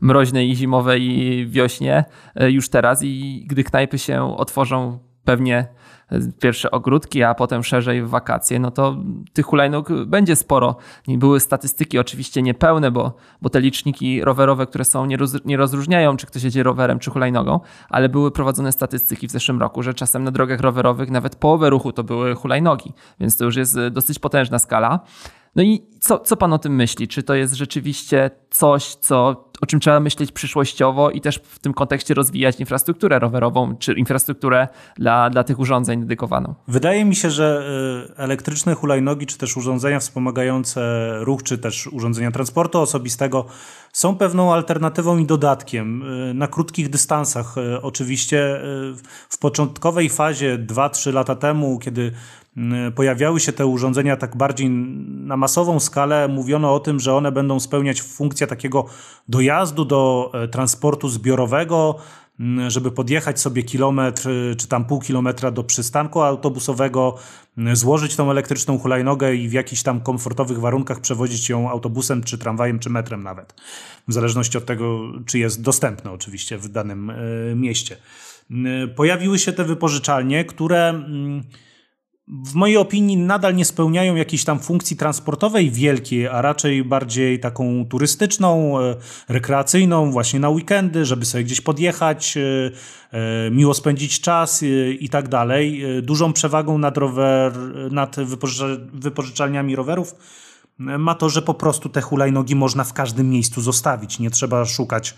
mroźnej 0.00 0.54
zimowej 0.54 1.46
wiośnie 1.48 2.04
już 2.48 2.68
teraz 2.68 3.02
i 3.02 3.44
gdy 3.48 3.64
knajpy 3.64 3.98
się 3.98 4.36
otworzą 4.36 4.98
pewnie 5.24 5.66
pierwsze 6.40 6.70
ogródki, 6.70 7.22
a 7.22 7.34
potem 7.34 7.64
szerzej 7.64 8.02
w 8.02 8.08
wakacje, 8.08 8.58
no 8.58 8.70
to 8.70 8.96
tych 9.32 9.46
hulajnóg 9.46 9.88
będzie 10.06 10.36
sporo. 10.36 10.76
Były 11.08 11.40
statystyki 11.40 11.98
oczywiście 11.98 12.42
niepełne, 12.42 12.90
bo, 12.90 13.16
bo 13.42 13.50
te 13.50 13.60
liczniki 13.60 14.24
rowerowe, 14.24 14.66
które 14.66 14.84
są, 14.84 15.06
nie, 15.06 15.16
roz, 15.16 15.44
nie 15.44 15.56
rozróżniają, 15.56 16.16
czy 16.16 16.26
ktoś 16.26 16.42
jedzie 16.42 16.62
rowerem, 16.62 16.98
czy 16.98 17.10
hulajnogą, 17.10 17.60
ale 17.88 18.08
były 18.08 18.30
prowadzone 18.30 18.72
statystyki 18.72 19.28
w 19.28 19.30
zeszłym 19.30 19.60
roku, 19.60 19.82
że 19.82 19.94
czasem 19.94 20.24
na 20.24 20.30
drogach 20.30 20.60
rowerowych 20.60 21.10
nawet 21.10 21.36
połowę 21.36 21.70
ruchu 21.70 21.92
to 21.92 22.04
były 22.04 22.34
hulajnogi, 22.34 22.92
więc 23.20 23.36
to 23.36 23.44
już 23.44 23.56
jest 23.56 23.78
dosyć 23.90 24.18
potężna 24.18 24.58
skala. 24.58 25.00
No 25.56 25.62
i 25.62 25.86
co, 26.00 26.18
co 26.18 26.36
pan 26.36 26.52
o 26.52 26.58
tym 26.58 26.74
myśli? 26.74 27.08
Czy 27.08 27.22
to 27.22 27.34
jest 27.34 27.54
rzeczywiście 27.54 28.30
coś, 28.50 28.94
co, 28.94 29.45
o 29.60 29.66
czym 29.66 29.80
trzeba 29.80 30.00
myśleć 30.00 30.32
przyszłościowo 30.32 31.10
i 31.10 31.20
też 31.20 31.40
w 31.44 31.58
tym 31.58 31.74
kontekście 31.74 32.14
rozwijać 32.14 32.60
infrastrukturę 32.60 33.18
rowerową, 33.18 33.76
czy 33.76 33.92
infrastrukturę 33.92 34.68
dla, 34.96 35.30
dla 35.30 35.44
tych 35.44 35.58
urządzeń 35.58 36.00
dedykowaną? 36.00 36.54
Wydaje 36.68 37.04
mi 37.04 37.16
się, 37.16 37.30
że 37.30 37.62
y, 38.10 38.16
elektryczne 38.16 38.74
hulajnogi, 38.74 39.26
czy 39.26 39.38
też 39.38 39.56
urządzenia 39.56 40.00
wspomagające 40.00 41.10
ruch, 41.20 41.42
czy 41.42 41.58
też 41.58 41.86
urządzenia 41.86 42.30
transportu 42.30 42.80
osobistego 42.80 43.46
są 43.92 44.16
pewną 44.16 44.54
alternatywą 44.54 45.18
i 45.18 45.26
dodatkiem 45.26 46.02
y, 46.30 46.34
na 46.34 46.46
krótkich 46.46 46.90
dystansach. 46.90 47.58
Y, 47.58 47.82
oczywiście 47.82 48.60
w 49.28 49.38
początkowej 49.38 50.08
fazie 50.08 50.58
2-3 50.58 51.12
lata 51.12 51.34
temu, 51.34 51.78
kiedy 51.78 52.12
pojawiały 52.94 53.40
się 53.40 53.52
te 53.52 53.66
urządzenia 53.66 54.16
tak 54.16 54.36
bardziej 54.36 54.70
na 54.70 55.36
masową 55.36 55.80
skalę, 55.80 56.28
mówiono 56.28 56.74
o 56.74 56.80
tym, 56.80 57.00
że 57.00 57.14
one 57.14 57.32
będą 57.32 57.60
spełniać 57.60 58.02
funkcję 58.02 58.46
takiego 58.46 58.86
dojazdu 59.28 59.84
do 59.84 60.30
e, 60.34 60.48
transportu 60.48 61.08
zbiorowego, 61.08 61.98
żeby 62.68 62.90
podjechać 62.90 63.40
sobie 63.40 63.62
kilometr 63.62 64.28
czy 64.58 64.68
tam 64.68 64.84
pół 64.84 65.00
kilometra 65.00 65.50
do 65.50 65.64
przystanku 65.64 66.22
autobusowego, 66.22 67.16
złożyć 67.72 68.16
tą 68.16 68.30
elektryczną 68.30 68.78
hulajnogę 68.78 69.34
i 69.34 69.48
w 69.48 69.52
jakichś 69.52 69.82
tam 69.82 70.00
komfortowych 70.00 70.60
warunkach 70.60 71.00
przewozić 71.00 71.48
ją 71.48 71.70
autobusem, 71.70 72.22
czy 72.22 72.38
tramwajem, 72.38 72.78
czy 72.78 72.90
metrem 72.90 73.22
nawet. 73.22 73.54
W 74.08 74.12
zależności 74.12 74.58
od 74.58 74.66
tego, 74.66 75.00
czy 75.26 75.38
jest 75.38 75.62
dostępne 75.62 76.10
oczywiście 76.10 76.58
w 76.58 76.68
danym 76.68 77.10
e, 77.10 77.14
mieście. 77.54 77.96
Pojawiły 78.96 79.38
się 79.38 79.52
te 79.52 79.64
wypożyczalnie, 79.64 80.44
które 80.44 81.02
w 82.28 82.54
mojej 82.54 82.76
opinii 82.76 83.16
nadal 83.16 83.54
nie 83.54 83.64
spełniają 83.64 84.14
jakiejś 84.14 84.44
tam 84.44 84.60
funkcji 84.60 84.96
transportowej 84.96 85.70
wielkiej, 85.70 86.28
a 86.28 86.42
raczej 86.42 86.84
bardziej 86.84 87.40
taką 87.40 87.86
turystyczną, 87.88 88.80
e, 88.80 88.96
rekreacyjną, 89.28 90.12
właśnie 90.12 90.40
na 90.40 90.48
weekendy, 90.48 91.04
żeby 91.04 91.24
sobie 91.24 91.44
gdzieś 91.44 91.60
podjechać, 91.60 92.36
e, 92.36 92.70
e, 93.18 93.50
miło 93.50 93.74
spędzić 93.74 94.20
czas 94.20 94.64
i 95.00 95.08
tak 95.08 95.28
dalej. 95.28 95.82
Dużą 96.02 96.32
przewagą 96.32 96.78
nad, 96.78 96.96
rower, 96.96 97.52
nad 97.90 98.16
wypożyczalniami 98.92 99.76
rowerów 99.76 100.14
ma 100.78 101.14
to, 101.14 101.28
że 101.28 101.42
po 101.42 101.54
prostu 101.54 101.88
te 101.88 102.00
hulajnogi 102.00 102.54
można 102.54 102.84
w 102.84 102.92
każdym 102.92 103.30
miejscu 103.30 103.60
zostawić. 103.60 104.18
Nie 104.18 104.30
trzeba 104.30 104.64
szukać 104.64 105.14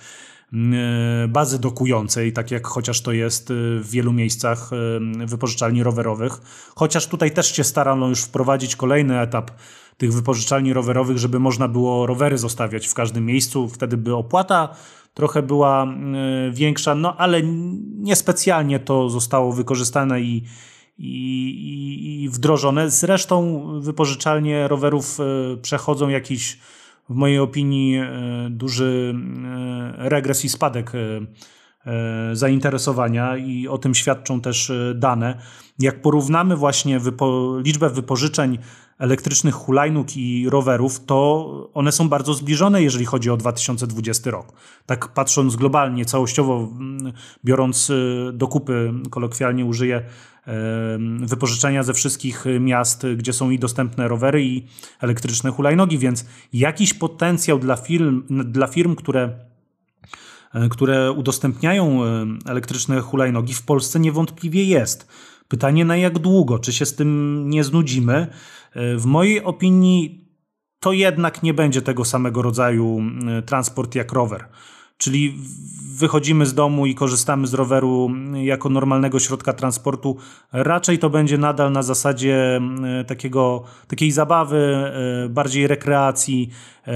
bazy 1.28 1.58
dokującej, 1.58 2.32
tak 2.32 2.50
jak 2.50 2.66
chociaż 2.66 3.00
to 3.00 3.12
jest 3.12 3.50
e, 3.50 3.54
w 3.54 3.90
wielu 3.90 4.12
miejscach 4.12 4.70
e, 4.72 5.26
wypożyczalni 5.26 5.82
rowerowych. 5.82 6.40
Chociaż 6.76 7.06
tutaj 7.06 7.30
też 7.30 7.56
się 7.56 7.64
starano 7.64 8.08
już 8.08 8.22
wprowadzić 8.22 8.76
kolejny 8.76 9.20
etap 9.20 9.50
tych 9.96 10.12
wypożyczalni 10.12 10.72
rowerowych, 10.72 11.18
żeby 11.18 11.38
można 11.38 11.68
było 11.68 12.06
rowery 12.06 12.38
zostawiać 12.38 12.86
w 12.86 12.94
każdym 12.94 13.26
miejscu, 13.26 13.68
wtedy 13.68 13.96
by 13.96 14.14
opłata 14.14 14.68
trochę 15.14 15.42
była 15.42 15.86
większa, 16.52 16.94
no 16.94 17.16
ale 17.16 17.42
niespecjalnie 17.98 18.80
to 18.80 19.10
zostało 19.10 19.52
wykorzystane 19.52 20.20
i, 20.20 20.44
i, 20.98 22.22
i 22.22 22.28
wdrożone. 22.28 22.90
Zresztą 22.90 23.62
wypożyczalnie 23.80 24.68
rowerów 24.68 25.18
przechodzą 25.62 26.08
jakiś 26.08 26.58
w 27.10 27.14
mojej 27.14 27.38
opinii 27.38 27.96
e, 27.96 28.06
duży 28.50 29.14
e, 29.98 30.08
regres 30.08 30.44
i 30.44 30.48
spadek 30.48 30.92
e, 30.94 31.20
zainteresowania 32.32 33.36
i 33.36 33.68
o 33.68 33.78
tym 33.78 33.94
świadczą 33.94 34.40
też 34.40 34.72
dane. 34.94 35.38
Jak 35.78 36.02
porównamy 36.02 36.56
właśnie 36.56 37.00
wypo, 37.00 37.58
liczbę 37.64 37.90
wypożyczeń 37.90 38.58
elektrycznych 38.98 39.54
hulajnóg 39.54 40.16
i 40.16 40.50
rowerów, 40.50 41.04
to 41.04 41.70
one 41.74 41.92
są 41.92 42.08
bardzo 42.08 42.34
zbliżone, 42.34 42.82
jeżeli 42.82 43.04
chodzi 43.04 43.30
o 43.30 43.36
2020 43.36 44.30
rok. 44.30 44.52
Tak 44.86 45.08
patrząc 45.08 45.56
globalnie, 45.56 46.04
całościowo, 46.04 46.68
biorąc 47.44 47.92
do 48.32 48.48
kupy, 48.48 48.92
kolokwialnie 49.10 49.64
użyję 49.64 50.04
wypożyczenia 51.20 51.82
ze 51.82 51.94
wszystkich 51.94 52.44
miast, 52.60 53.06
gdzie 53.16 53.32
są 53.32 53.50
i 53.50 53.58
dostępne 53.58 54.08
rowery 54.08 54.44
i 54.44 54.66
elektryczne 55.00 55.50
hulajnogi, 55.50 55.98
więc 55.98 56.26
jakiś 56.52 56.94
potencjał 56.94 57.58
dla 57.58 57.76
firm, 57.76 58.22
dla 58.44 58.66
firm 58.66 58.94
które 58.94 59.30
e, 60.54 60.68
które 60.68 61.12
udostępniają 61.12 62.00
elektryczne 62.46 63.00
hulajnogi 63.00 63.54
w 63.54 63.62
Polsce 63.62 64.00
niewątpliwie 64.00 64.64
jest. 64.64 65.08
Pytanie 65.48 65.84
na 65.84 65.96
jak 65.96 66.18
długo, 66.18 66.58
czy 66.58 66.72
się 66.72 66.86
z 66.86 66.94
tym 66.94 67.42
nie 67.50 67.64
znudzimy? 67.64 68.26
E, 68.72 68.96
w 68.96 69.06
mojej 69.06 69.44
opinii 69.44 70.28
to 70.80 70.92
jednak 70.92 71.42
nie 71.42 71.54
będzie 71.54 71.82
tego 71.82 72.04
samego 72.04 72.42
rodzaju 72.42 73.00
transport 73.46 73.94
jak 73.94 74.12
rower. 74.12 74.48
Czyli 74.98 75.34
wychodzimy 75.98 76.46
z 76.46 76.54
domu 76.54 76.86
i 76.86 76.94
korzystamy 76.94 77.46
z 77.46 77.54
roweru 77.54 78.10
jako 78.34 78.68
normalnego 78.68 79.20
środka 79.20 79.52
transportu. 79.52 80.16
Raczej 80.52 80.98
to 80.98 81.10
będzie 81.10 81.38
nadal 81.38 81.72
na 81.72 81.82
zasadzie 81.82 82.60
takiego, 83.06 83.62
takiej 83.88 84.10
zabawy, 84.10 84.56
e, 84.56 85.28
bardziej 85.28 85.66
rekreacji, 85.66 86.50
e, 86.86 86.92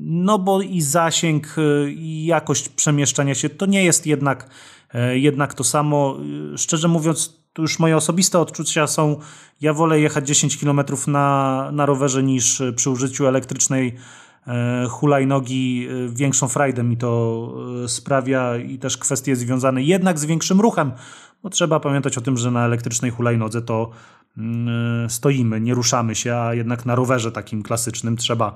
no 0.00 0.38
bo 0.38 0.62
i 0.62 0.80
zasięg, 0.80 1.56
e, 1.58 1.90
i 1.90 2.26
jakość 2.26 2.68
przemieszczania 2.68 3.34
się 3.34 3.48
to 3.48 3.66
nie 3.66 3.84
jest 3.84 4.06
jednak, 4.06 4.48
jednak 5.12 5.54
to 5.54 5.64
samo. 5.64 6.16
Szczerze 6.56 6.88
mówiąc, 6.88 7.40
to 7.52 7.62
już 7.62 7.78
moje 7.78 7.96
osobiste 7.96 8.40
odczucia 8.40 8.86
są, 8.86 9.16
ja 9.60 9.72
wolę 9.72 10.00
jechać 10.00 10.28
10 10.28 10.56
km 10.56 10.80
na, 11.06 11.68
na 11.72 11.86
rowerze 11.86 12.22
niż 12.22 12.62
przy 12.76 12.90
użyciu 12.90 13.26
elektrycznej 13.26 13.94
E, 13.94 14.33
hulajnogi 14.88 15.88
e, 15.88 16.08
większą 16.08 16.48
frajdę 16.48 16.82
mi 16.82 16.96
to 16.96 17.52
e, 17.84 17.88
sprawia 17.88 18.56
i 18.56 18.78
też 18.78 18.98
kwestie 18.98 19.36
związane 19.36 19.82
jednak 19.82 20.18
z 20.18 20.24
większym 20.24 20.60
ruchem, 20.60 20.92
bo 21.42 21.50
trzeba 21.50 21.80
pamiętać 21.80 22.18
o 22.18 22.20
tym, 22.20 22.36
że 22.36 22.50
na 22.50 22.64
elektrycznej 22.64 23.10
hulajnodze 23.10 23.62
to 23.62 23.90
mm, 24.38 25.10
stoimy, 25.10 25.60
nie 25.60 25.74
ruszamy 25.74 26.14
się, 26.14 26.34
a 26.34 26.54
jednak 26.54 26.86
na 26.86 26.94
rowerze 26.94 27.32
takim 27.32 27.62
klasycznym 27.62 28.16
trzeba 28.16 28.54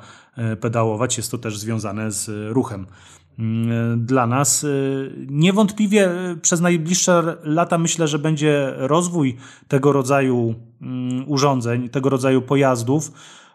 pedałować. 0.61 1.17
Jest 1.17 1.31
to 1.31 1.39
też 1.39 1.59
związane 1.59 2.13
z 2.13 2.53
ruchem. 2.53 2.87
Mm, 3.39 4.07
dla 4.07 4.27
nas 4.27 4.67
niewątpliwie 5.27 6.11
przez 6.43 6.61
najbliższe 6.61 7.37
lata 7.43 7.79
myślę, 7.79 8.09
że 8.09 8.19
będzie 8.19 8.73
rozwój 8.77 9.37
tego 9.69 9.93
rodzaju 9.93 10.55
mm, 10.83 11.25
urządzeń, 11.29 11.89
tego 11.89 12.09
rodzaju 12.09 12.43
pojazdów 12.43 13.13
E, 13.13 13.48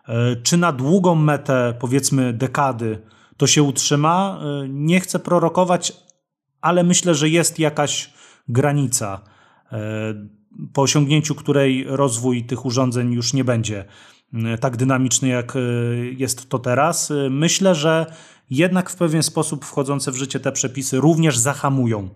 czy 0.44 0.58
na 0.58 0.72
długą 0.72 1.16
metę, 1.16 1.74
powiedzmy 1.80 2.34
dekady, 2.34 3.02
to 3.38 3.48
się 3.48 3.64
utrzyma? 3.64 4.40
E, 4.42 4.68
nie 4.68 5.00
chcę 5.00 5.20
prorokować, 5.20 5.94
ale 6.62 6.84
myślę, 6.84 7.16
że 7.16 7.30
jest 7.30 7.60
jakaś 7.60 8.14
granica, 8.48 9.22
e, 9.72 9.80
po 10.74 10.82
osiągnięciu 10.82 11.36
której 11.36 11.86
rozwój 11.88 12.44
tych 12.44 12.66
urządzeń 12.66 13.12
już 13.12 13.34
nie 13.34 13.44
będzie 13.44 13.86
tak 14.60 14.78
dynamiczny, 14.78 15.28
jak 15.28 15.54
jest 16.18 16.50
to 16.50 16.60
teraz. 16.60 17.14
Myślę, 17.30 17.76
że 17.76 18.06
jednak 18.50 18.90
w 18.90 18.96
pewien 18.96 19.24
sposób 19.24 19.66
wchodzące 19.66 20.12
w 20.12 20.16
życie 20.16 20.40
te 20.40 20.52
przepisy 20.52 20.98
również 20.98 21.38
zahamują 21.38 22.10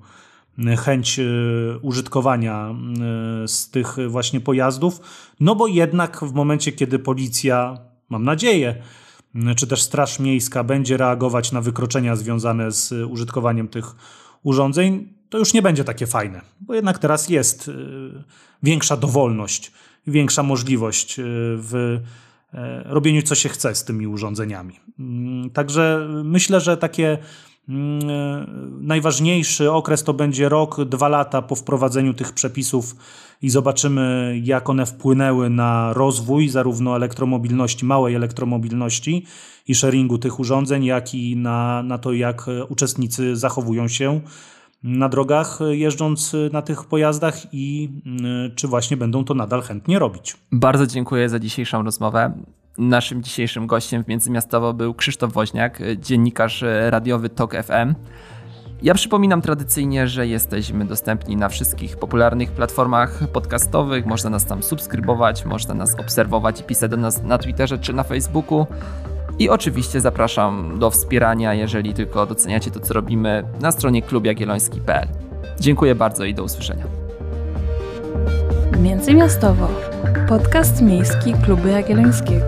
chęć 0.77 1.19
e, 1.19 1.23
użytkowania 1.81 2.75
e, 3.43 3.47
z 3.47 3.69
tych 3.69 3.95
właśnie 4.07 4.41
pojazdów, 4.41 5.01
no 5.39 5.55
bo 5.55 5.67
jednak 5.67 6.19
w 6.23 6.33
momencie, 6.33 6.71
kiedy 6.71 6.99
policja, 6.99 7.77
mam 8.09 8.23
nadzieję, 8.23 8.75
czy 9.55 9.67
też 9.67 9.81
Straż 9.81 10.19
Miejska 10.19 10.63
będzie 10.63 10.97
reagować 10.97 11.51
na 11.51 11.61
wykroczenia 11.61 12.15
związane 12.15 12.71
z 12.71 12.91
użytkowaniem 13.11 13.67
tych 13.67 13.85
urządzeń, 14.43 15.13
to 15.29 15.37
już 15.37 15.53
nie 15.53 15.61
będzie 15.61 15.83
takie 15.83 16.07
fajne, 16.07 16.41
bo 16.61 16.73
jednak 16.73 16.99
teraz 16.99 17.29
jest 17.29 17.71
większa 18.63 18.97
dowolność, 18.97 19.71
większa 20.07 20.43
możliwość 20.43 21.15
w 21.57 21.99
robieniu 22.85 23.21
co 23.21 23.35
się 23.35 23.49
chce 23.49 23.75
z 23.75 23.83
tymi 23.83 24.07
urządzeniami. 24.07 24.79
Mm, 24.99 25.49
także 25.49 26.07
myślę, 26.23 26.61
że 26.61 26.77
takie 26.77 27.17
najważniejszy 28.81 29.71
okres 29.71 30.03
to 30.03 30.13
będzie 30.13 30.49
rok, 30.49 30.83
dwa 30.83 31.07
lata 31.07 31.41
po 31.41 31.55
wprowadzeniu 31.55 32.13
tych 32.13 32.33
przepisów 32.33 32.95
i 33.41 33.49
zobaczymy, 33.49 34.35
jak 34.43 34.69
one 34.69 34.85
wpłynęły 34.85 35.49
na 35.49 35.93
rozwój 35.93 36.49
zarówno 36.49 36.95
elektromobilności, 36.95 37.85
małej 37.85 38.15
elektromobilności 38.15 39.25
i 39.67 39.75
sharingu 39.75 40.17
tych 40.17 40.39
urządzeń, 40.39 40.85
jak 40.85 41.15
i 41.15 41.35
na, 41.35 41.83
na 41.83 41.97
to, 41.97 42.13
jak 42.13 42.45
uczestnicy 42.69 43.35
zachowują 43.35 43.87
się 43.87 44.21
na 44.83 45.09
drogach, 45.09 45.59
jeżdżąc 45.69 46.35
na 46.53 46.61
tych 46.61 46.85
pojazdach 46.85 47.53
i 47.53 47.89
mm, 48.05 48.55
czy 48.55 48.67
właśnie 48.67 48.97
będą 48.97 49.23
to 49.23 49.33
nadal 49.33 49.61
chętnie 49.61 49.99
robić. 49.99 50.37
Bardzo 50.51 50.87
dziękuję 50.87 51.29
za 51.29 51.39
dzisiejszą 51.39 51.83
rozmowę. 51.83 52.33
Naszym 52.77 53.23
dzisiejszym 53.23 53.67
gościem 53.67 54.03
w 54.03 54.07
Międzymiastowo 54.07 54.73
był 54.73 54.93
Krzysztof 54.93 55.33
Woźniak, 55.33 55.79
dziennikarz 55.97 56.63
radiowy 56.89 57.29
TOK 57.29 57.53
FM. 57.63 57.95
Ja 58.81 58.93
przypominam 58.93 59.41
tradycyjnie, 59.41 60.07
że 60.07 60.27
jesteśmy 60.27 60.85
dostępni 60.85 61.35
na 61.35 61.49
wszystkich 61.49 61.97
popularnych 61.97 62.51
platformach 62.51 63.27
podcastowych. 63.33 64.05
Można 64.05 64.29
nas 64.29 64.45
tam 64.45 64.63
subskrybować, 64.63 65.45
można 65.45 65.73
nas 65.73 65.99
obserwować 65.99 66.61
i 66.61 66.63
pisać 66.63 66.91
do 66.91 66.97
nas 66.97 67.23
na 67.23 67.37
Twitterze 67.37 67.77
czy 67.77 67.93
na 67.93 68.03
Facebooku. 68.03 68.67
I 69.39 69.49
oczywiście 69.49 70.01
zapraszam 70.01 70.79
do 70.79 70.89
wspierania, 70.89 71.53
jeżeli 71.53 71.93
tylko 71.93 72.25
doceniacie 72.25 72.71
to, 72.71 72.79
co 72.79 72.93
robimy, 72.93 73.43
na 73.61 73.71
stronie 73.71 74.01
klubjagielloński.pl. 74.01 75.07
Dziękuję 75.59 75.95
bardzo 75.95 76.25
i 76.25 76.33
do 76.33 76.43
usłyszenia. 76.43 77.06
Międzymiastowo. 78.81 79.67
Podcast 80.27 80.81
miejski 80.81 81.33
Klubu 81.33 81.67
Jagiellońskiego. 81.67 82.45